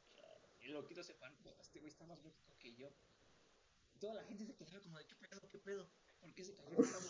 [0.60, 2.92] Y el loquito se paró, este güey está más loquito que yo.
[3.96, 5.90] Y toda la gente se quedaba como de, ¿qué pedo, qué pedo?
[6.20, 7.08] ¿Por qué se cayó el chavo?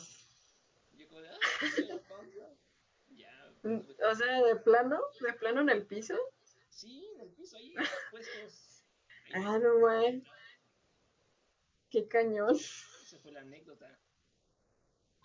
[0.92, 1.40] Y yo como de, ah,
[1.88, 2.48] la panza.
[3.10, 6.16] Ya, Mm, tuve O sea, de plano, de plano en el piso.
[6.70, 8.71] Sí, en el piso, ahí expuestos.
[9.34, 10.24] Ah, no man,
[11.90, 12.56] qué cañón.
[12.56, 13.88] Esa fue la anécdota.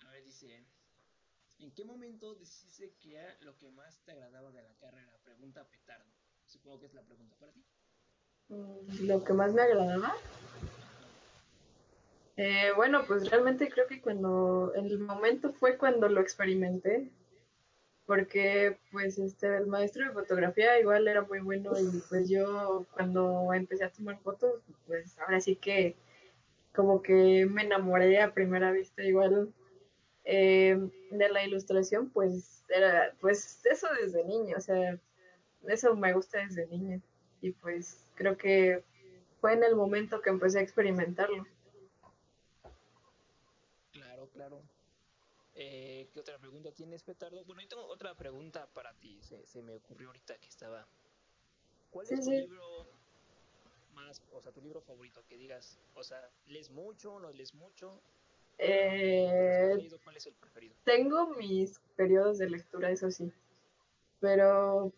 [0.05, 0.63] A ver, dice,
[1.59, 5.11] ¿en qué momento decidiste que era lo que más te agradaba de la carrera?
[5.23, 6.05] Pregunta petardo.
[6.45, 7.63] Supongo que es la pregunta para ti.
[8.49, 10.15] Mm, Lo que más me agradaba.
[12.37, 17.11] Eh, bueno, pues realmente creo que cuando, en el momento fue cuando lo experimenté,
[18.07, 23.53] porque pues este, el maestro de fotografía igual era muy bueno y pues yo cuando
[23.53, 25.97] empecé a tomar fotos, pues ahora sí que
[26.73, 29.53] como que me enamoré a primera vista igual
[30.23, 30.79] eh,
[31.11, 34.97] de la ilustración, pues era pues eso desde niño, o sea,
[35.67, 37.01] eso me gusta desde niña
[37.41, 38.83] y pues creo que
[39.41, 41.45] fue en el momento que empecé a experimentarlo.
[43.91, 44.61] Claro, claro.
[45.59, 47.43] Eh, ¿Qué otra pregunta tienes, petardo?
[47.45, 49.19] Bueno, yo tengo otra pregunta para ti.
[49.23, 50.87] Se, se me ocurrió ahorita que estaba.
[51.89, 52.41] ¿Cuál es tu sí.
[52.41, 52.87] libro
[53.93, 55.25] más, o sea, tu libro favorito?
[55.27, 57.99] Que digas, o sea, ¿lees mucho, no lees mucho?
[58.59, 60.75] Eh, ¿cuál es el preferido?
[60.83, 63.31] tengo mis periodos de lectura, eso sí,
[64.19, 64.91] pero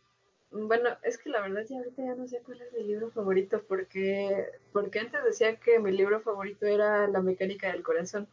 [0.52, 3.62] bueno, es que la verdad ya ahorita ya no sé cuál es mi libro favorito
[3.68, 8.30] porque porque antes decía que mi libro favorito era La mecánica del corazón,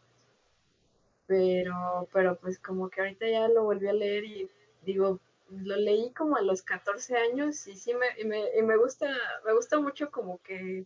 [1.26, 4.50] pero pero pues como que ahorita ya lo volví a leer y
[4.82, 5.20] digo,
[5.50, 9.08] lo leí como a los 14 años y sí me y me, y me gusta
[9.44, 10.84] me gusta mucho como que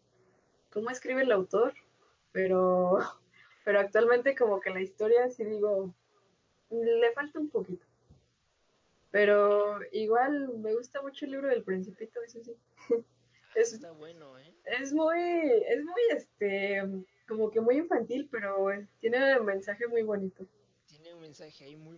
[0.72, 1.74] cómo escribe el autor,
[2.32, 2.98] pero
[3.64, 5.94] pero actualmente como que la historia sí digo,
[6.70, 7.86] le falta un poquito.
[9.10, 12.54] Pero igual me gusta mucho el libro del Principito, eso sí.
[13.56, 14.54] Es, está bueno, ¿eh?
[14.64, 16.82] es muy, es muy, este,
[17.30, 18.68] como que muy infantil, pero
[18.98, 20.44] tiene un mensaje muy bonito.
[20.86, 21.96] Tiene un mensaje ahí muy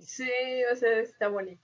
[0.00, 0.30] Sí,
[0.72, 1.62] o sea, está bonito.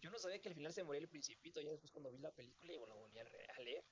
[0.00, 2.32] Yo no sabía que al final se moría el principito, ya después cuando vi la
[2.32, 3.84] película y lo volví a, leer,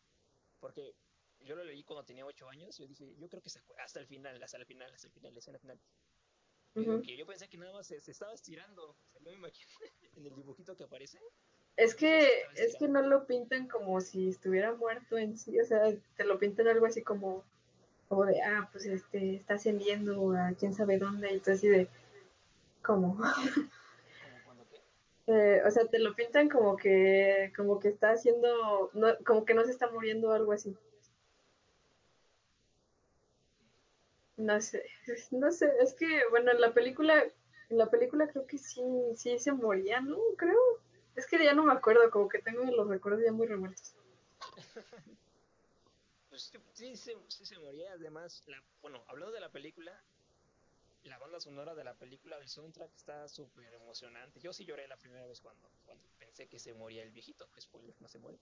[0.59, 0.95] porque
[1.41, 4.07] yo lo leí cuando tenía 8 años, yo dije, yo creo que se hasta el
[4.07, 5.81] final, hasta el final, hasta el final, la escena final.
[6.75, 9.71] Que yo pensé que nada más se, se estaba estirando, o sea, yo me imagino
[10.17, 11.21] en el dibujito que aparece,
[11.77, 15.81] Es que, es que no lo pintan como si estuviera muerto en sí, o sea,
[16.17, 17.43] te lo pintan algo así como,
[18.09, 21.89] como de, ah, pues este, está ascendiendo a quién sabe dónde, y tú así de,
[22.83, 23.19] ¿cómo?
[25.27, 29.55] Eh, o sea, te lo pintan como que, como que está haciendo, no, como que
[29.55, 30.77] no se está muriendo o algo así.
[34.37, 34.85] No sé,
[35.33, 37.25] no sé, es que, bueno, en la película,
[37.71, 38.83] en la película creo que sí,
[39.17, 40.19] sí se moría, ¿no?
[40.37, 40.59] Creo.
[41.17, 43.95] Es que ya no me acuerdo, como que tengo los recuerdos ya muy revueltos.
[46.29, 50.03] Pues sí, sí, se, sí se moría, además, la, bueno, hablando de la película,
[51.05, 54.41] la banda sonora de la película, el soundtrack está súper emocionante.
[54.41, 57.95] Yo sí lloré la primera vez cuando, cuando pensé que se moría el viejito, spoiler,
[58.01, 58.39] no se muere.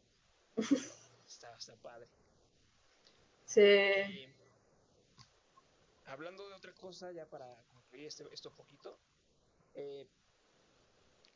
[1.27, 2.09] Está, está padre.
[3.47, 4.29] Sí, Y
[6.07, 8.99] hablando de otra cosa, ya para construir este, esto poquito.
[9.75, 10.07] Eh,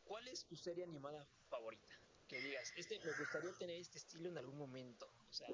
[0.06, 1.94] ¿Cuál es tu serie animada favorita?
[2.28, 5.06] Que digas, este me gustaría tener este estilo en algún momento.
[5.06, 5.46] O sea,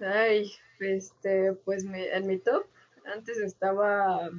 [0.00, 0.50] ay,
[0.80, 2.66] este, pues mi- en mi top
[3.04, 4.30] antes estaba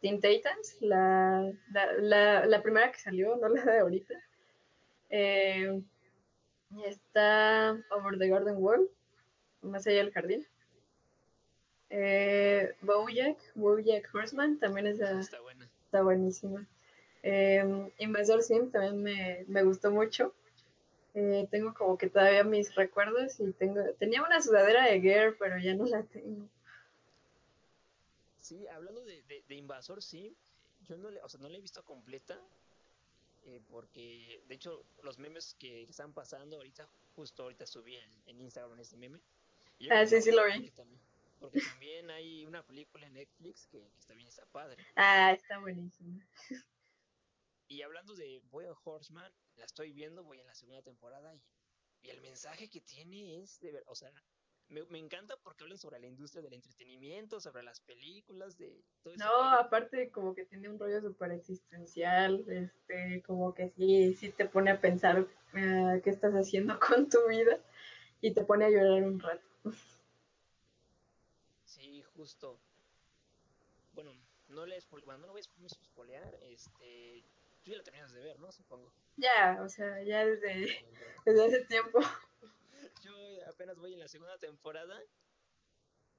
[0.00, 4.14] Teen Titans, la, la, la, la primera que salió, no la de ahorita.
[5.10, 5.82] Eh,
[6.84, 8.88] está Over the Garden Wall,
[9.62, 10.46] más allá del jardín.
[11.90, 15.68] Eh, Bojack, Bojack Horseman, también esa está buena.
[15.84, 16.66] está buenísima.
[17.22, 20.34] Eh, Invasor Sim también me, me gustó mucho.
[21.14, 25.58] Eh, tengo como que todavía mis recuerdos y tengo tenía una sudadera de Gear, pero
[25.58, 26.48] ya no la tengo.
[28.38, 30.36] Sí, hablando de, de, de Invasor, sí.
[30.80, 32.40] Yo no le, o sea, no la he visto completa.
[33.42, 38.22] eh, porque, de hecho, los memes que, que están pasando ahorita, justo ahorita subí en,
[38.26, 39.20] en Instagram ese meme.
[39.90, 40.60] Ah, sí, sí lo vi.
[40.60, 41.02] Porque también,
[41.38, 44.86] porque también hay una película en Netflix que, que está bien, está padre.
[44.96, 46.24] Ah, está buenísima.
[47.70, 51.42] Y hablando de Boy Horseman, la estoy viendo, voy en la segunda temporada y,
[52.02, 54.12] y el mensaje que tiene es de ver, o sea,
[54.68, 59.14] me, me encanta porque hablan sobre la industria del entretenimiento, sobre las películas, de todo
[59.14, 64.30] ese No, aparte como que tiene un rollo súper existencial, este, como que sí, sí
[64.30, 67.58] te pone a pensar eh, qué estás haciendo con tu vida
[68.20, 69.46] y te pone a llorar un rato.
[71.64, 72.60] Sí, justo.
[73.92, 74.12] Bueno,
[74.48, 76.79] no le spoil- bueno, no lo voy a spoilear, este,
[77.70, 78.50] tú ya la terminas de ver, ¿no?
[78.50, 78.92] Supongo.
[79.16, 80.84] Ya, o sea, ya desde,
[81.24, 82.00] desde hace tiempo.
[83.02, 83.12] Yo
[83.46, 85.00] apenas voy en la segunda temporada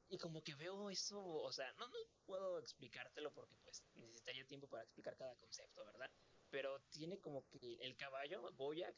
[0.09, 4.67] y como que veo eso, o sea, no, no puedo explicártelo porque pues necesitaría tiempo
[4.67, 6.09] para explicar cada concepto, ¿verdad?
[6.49, 8.95] Pero tiene como que el caballo, Boyac,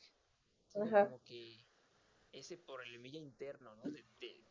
[0.69, 1.05] tiene Ajá.
[1.05, 1.65] como que
[2.31, 3.83] ese problemilla interno, ¿no?
[3.83, 4.43] De, de,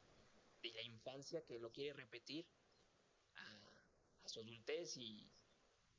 [0.63, 2.47] de la infancia que lo quiere repetir
[3.35, 5.29] a, a su adultez y,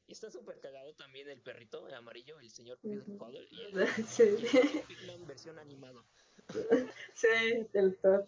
[0.08, 2.78] y está súper cagado también el perrito el amarillo, el señor.
[3.18, 6.04] Powell y el, Sí, y el versión animado.
[7.14, 7.28] sí,
[7.72, 8.28] del todo.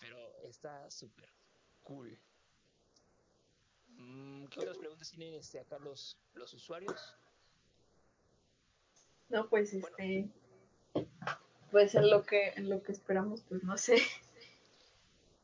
[0.00, 1.28] Pero está súper
[1.84, 2.18] cool.
[3.88, 7.16] Mm, ¿Qué otras preguntas tienen este, acá los, los usuarios?
[9.28, 9.96] No, pues Bueno.
[9.98, 10.28] este,
[11.70, 13.98] pues en lo que, en lo que esperamos, pues no sé.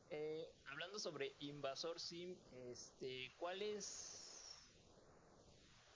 [0.09, 2.35] Eh, hablando sobre Invasor Sim,
[2.69, 4.14] este, ¿cuál es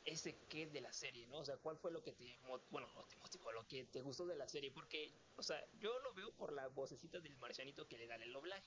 [0.09, 1.39] ese qué de la serie, no?
[1.39, 2.37] O sea, ¿cuál fue lo que te,
[2.71, 4.71] bueno, no te motivó, lo que te gustó de la serie?
[4.71, 8.33] Porque, o sea, yo lo veo por la vocecita del marcianito que le da el
[8.33, 8.63] doblaje.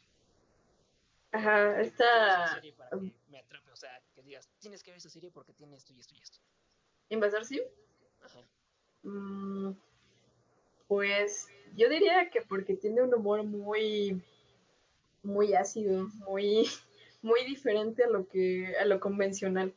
[1.33, 3.71] Ajá, ¿qué tiene esa esta serie para que me atrape?
[3.71, 6.21] O sea, que digas, tienes que ver esa serie porque tiene esto y esto y
[6.21, 6.39] esto.
[7.09, 7.61] Invasor Sim,
[8.23, 8.41] Ajá.
[9.03, 9.73] mm,
[10.87, 14.23] pues yo diría que porque tiene un humor muy,
[15.23, 16.69] muy ácido, muy,
[17.23, 19.75] muy diferente a lo que, a lo convencional.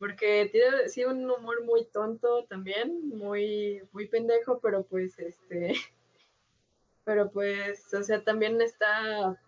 [0.00, 5.74] Porque tiene sí un humor muy tonto también, muy, muy pendejo, pero pues este,
[7.04, 9.38] pero pues, o sea, también está,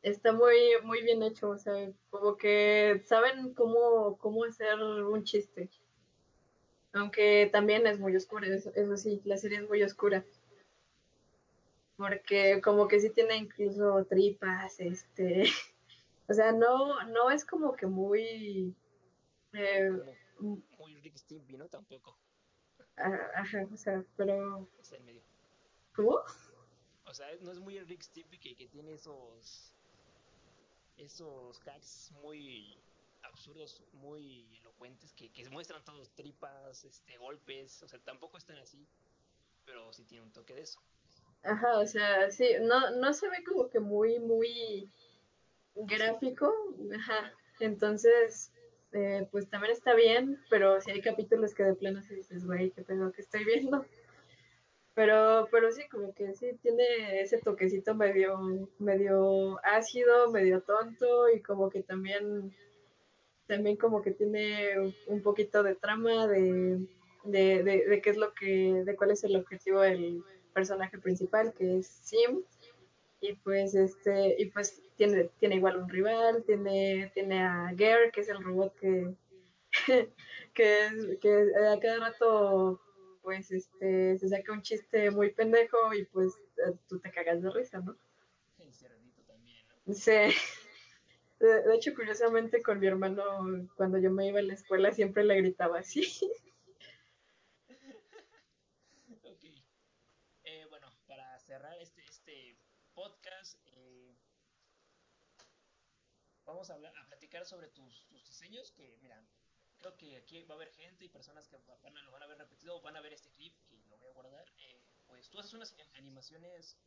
[0.00, 5.68] está muy, muy bien hecho, o sea, como que saben cómo, cómo hacer un chiste.
[6.94, 10.24] Aunque también es muy oscura, eso, eso sí, la serie es muy oscura.
[11.98, 15.44] Porque como que sí tiene incluso tripas, este,
[16.28, 18.74] o sea, no, no es como que muy,
[19.54, 19.90] eh,
[20.36, 21.68] Como muy Rick Stimpy, ¿no?
[21.68, 22.16] Tampoco.
[22.96, 24.68] a- ajá, o sea, pero,
[25.04, 25.22] medio.
[25.94, 26.18] ¿cómo?
[27.06, 29.74] O sea, no es muy Rick Stimpy que, que tiene esos
[30.96, 32.76] esos hacks muy
[33.22, 38.86] absurdos, muy elocuentes, que, que muestran todos tripas, este, golpes, o sea, tampoco están así,
[39.64, 40.80] pero sí tiene un toque de eso.
[41.42, 44.90] Ajá, o sea, sí, no, no se ve como que muy, muy
[45.74, 46.52] gráfico,
[46.94, 48.52] ajá, entonces,
[48.94, 52.70] eh, pues también está bien, pero sí hay capítulos que de plano sí dices, güey,
[52.70, 53.84] qué pedo que estoy viendo.
[54.94, 61.40] Pero, pero sí, como que sí tiene ese toquecito medio, medio ácido, medio tonto y
[61.40, 62.54] como que también,
[63.48, 66.86] también como que tiene un poquito de trama de,
[67.24, 70.22] de, de, de qué es lo que, de cuál es el objetivo del
[70.52, 72.44] personaje principal, que es Sim.
[73.26, 78.20] Y pues este, y pues tiene, tiene igual un rival, tiene, tiene a Gare, que
[78.20, 79.14] es el robot que,
[80.54, 82.80] que, es- que a cada rato
[83.22, 86.34] pues este se saca un chiste muy pendejo y pues
[86.88, 87.96] tú te cagas de risa, ¿no?
[88.58, 89.94] El cerdito también, ¿no?
[89.94, 90.12] Sí.
[91.40, 93.22] De, de hecho, curiosamente con mi hermano,
[93.76, 96.02] cuando yo me iba a la escuela, siempre le gritaba así.
[99.22, 99.44] ok.
[100.44, 102.56] Eh, bueno, para cerrar este, este
[102.94, 104.14] podcast, eh,
[106.54, 109.20] vamos a, hablar, a platicar sobre tus, tus diseños, que mira,
[109.78, 112.26] creo que aquí va a haber gente y personas que van a, lo van a
[112.26, 114.48] ver repetido van a ver este clip, que lo voy a guardar.
[114.58, 116.78] Eh, pues tú haces unas animaciones,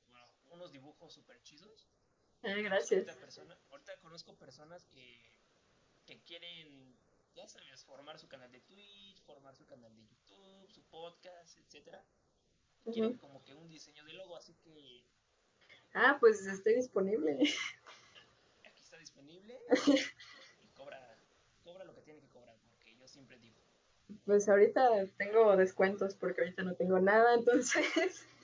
[0.52, 1.90] unos dibujos súper chidos.
[2.44, 3.08] Eh, gracias.
[3.10, 5.20] Ahorita, ahorita, conozco personas que,
[6.06, 6.98] que quieren,
[7.36, 12.04] ya sabes, formar su canal de Twitch, formar su canal de YouTube, su podcast, etcétera.
[12.86, 15.04] Quieren como que un diseño de logo, así que...
[15.94, 17.38] Ah, pues estoy disponible.
[20.64, 21.18] Y cobra,
[21.64, 23.62] cobra lo que tiene que cobrar, porque yo siempre digo,
[24.26, 28.26] pues ahorita tengo descuentos porque ahorita no tengo nada, entonces...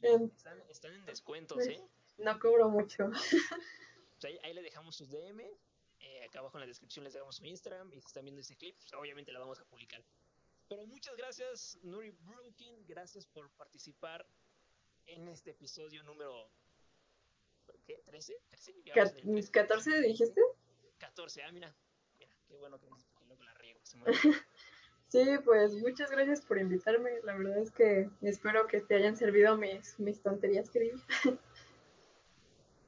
[0.00, 1.84] Están, están en descuentos, ¿eh?
[2.18, 3.10] No cobro mucho.
[4.20, 5.40] Pues ahí, le dejamos sus DM.
[6.00, 7.92] Eh, acá abajo en la descripción les dejamos su Instagram.
[7.92, 10.04] Y si están viendo este clip, pues obviamente la vamos a publicar.
[10.68, 12.84] Pero muchas gracias, Nuri Broken.
[12.84, 14.26] Gracias por participar
[15.06, 16.50] en este episodio número.
[17.86, 18.00] ¿Qué?
[18.04, 18.34] ¿13?
[18.92, 19.50] ¿13?
[19.50, 20.40] ¿14 dijiste?
[20.98, 21.74] 14, ah, mira.
[22.18, 22.86] Mira, qué bueno que
[23.26, 23.80] luego la riego.
[23.82, 23.98] Se
[25.08, 27.10] Sí, pues muchas gracias por invitarme.
[27.22, 30.96] La verdad es que espero que te hayan servido mis, mis tonterías que dije.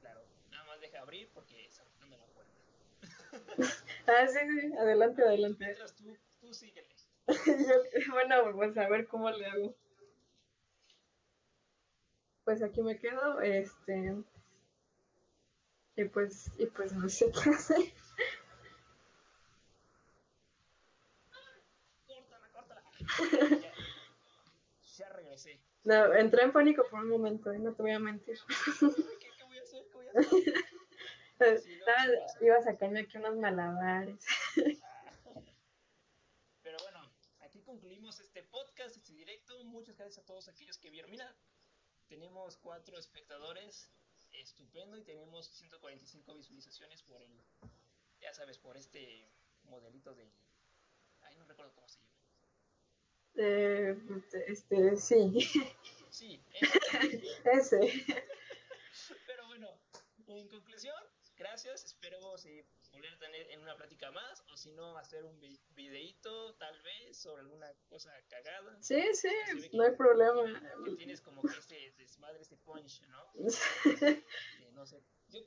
[0.01, 0.21] Claro,
[0.51, 2.53] nada más deja abrir porque está buscando la puerta.
[4.07, 5.65] ah, sí, sí, adelante, adelante.
[5.65, 6.87] Mientras tú, tú síguele.
[8.11, 9.75] bueno, pues a ver cómo le hago.
[12.43, 14.15] Pues aquí me quedo, este.
[16.01, 17.93] Y pues, y pues no sé qué hacer.
[24.97, 25.61] ya, regresé.
[25.83, 27.59] No, entré en pánico por un momento, ¿eh?
[27.59, 28.39] no te voy a mentir.
[28.79, 29.85] ¿Qué, voy a hacer?
[29.85, 30.43] ¿Qué voy a hacer?
[32.41, 34.25] iba a sacarme aquí unos malabares.
[36.63, 39.63] Pero bueno, aquí concluimos este podcast, este directo.
[39.65, 41.11] Muchas gracias a todos aquellos que vieron.
[41.11, 41.35] Mira,
[42.07, 43.91] tenemos cuatro espectadores,
[44.41, 47.31] estupendo, y tenemos 145 visualizaciones por el,
[48.19, 49.29] ya sabes, por este
[49.63, 50.31] modelito del...
[51.21, 52.11] Ay, no recuerdo cómo se llama.
[53.35, 53.97] Eh,
[54.47, 55.49] este, sí.
[56.09, 56.43] Sí,
[57.45, 58.05] ese.
[59.25, 59.69] Pero bueno,
[60.27, 60.95] en conclusión,
[61.37, 61.85] gracias.
[61.85, 62.65] Esperemos eh,
[63.01, 65.39] volver a tener en una plática más, o si no, hacer un
[65.75, 68.77] videíto tal vez sobre alguna cosa cagada.
[68.81, 69.29] Sí, sí,
[69.73, 70.43] no hay problema.
[70.85, 73.25] Que tienes como que ese desmadre, ese punch, ¿no?
[74.73, 75.01] no sé.
[75.29, 75.39] Yo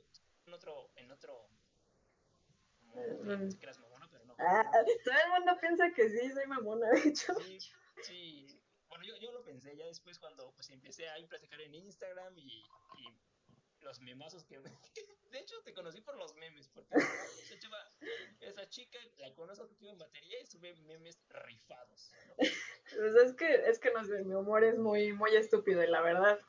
[0.47, 1.49] en otro, en otro
[2.93, 4.35] no creas mamona, pero no.
[4.37, 4.69] Ah,
[5.03, 7.33] todo el mundo piensa que sí, soy mamona, de hecho.
[7.39, 7.59] Sí,
[8.03, 8.59] sí.
[8.89, 12.63] Bueno, yo, yo lo pensé ya después cuando pues empecé a platicar en Instagram y,
[12.97, 13.13] y
[13.85, 14.59] los memazos que...
[15.31, 17.91] de hecho, te conocí por los memes, porque esa chica,
[18.41, 22.11] esa chica la conozco que en batería y sube memes rifados.
[22.37, 26.01] Pues es que, es que no sé, mi humor es muy, muy estúpido y la
[26.01, 26.39] verdad,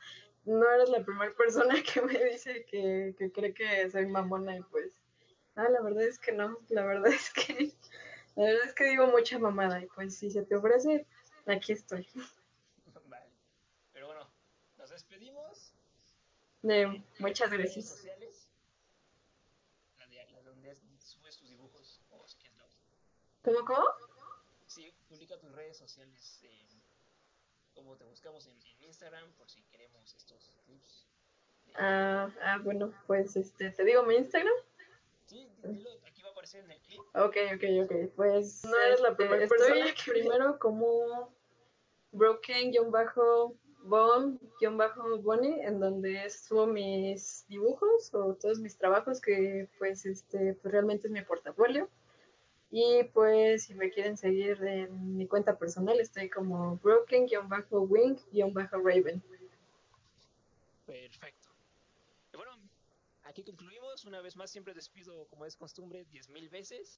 [0.44, 4.62] no eres la primera persona que me dice que, que cree que soy mamona y
[4.62, 4.92] pues
[5.56, 7.72] Ah, la verdad es que no, la verdad es que,
[8.34, 11.06] la verdad es que digo mucha mamada y pues si se te ofrece,
[11.46, 12.06] aquí estoy.
[13.06, 13.30] Vale,
[13.90, 14.30] pero bueno,
[14.76, 15.72] nos despedimos.
[16.45, 16.45] De, muchas gracias.
[16.45, 16.45] Sociales, la de, la donde subes tus dibujos o
[22.28, 22.66] si quieres la
[23.42, 23.84] ¿Cómo, cómo?
[24.66, 26.66] Sí, publica tus redes sociales, eh,
[27.74, 31.06] como te buscamos en, en, Instagram por si queremos estos clips.
[31.76, 34.54] Ah, ah, bueno, pues este, te digo mi Instagram.
[35.26, 37.00] Sí, dilo, aquí va a aparecer en el clip.
[37.14, 38.12] Ok, ok, ok.
[38.16, 41.32] Pues no eres la primera este, persona que primero como
[43.84, 51.06] broken-bone-bonnie, en donde subo mis dibujos o todos mis trabajos que pues este pues realmente
[51.06, 51.88] es mi portafolio.
[52.70, 59.22] Y pues si me quieren seguir en mi cuenta personal estoy como broken-wing-raven.
[60.84, 61.48] Perfecto.
[62.32, 62.50] Bueno,
[63.24, 64.04] aquí concluimos.
[64.04, 66.94] Una vez más, siempre despido, como es costumbre, 10.000 veces.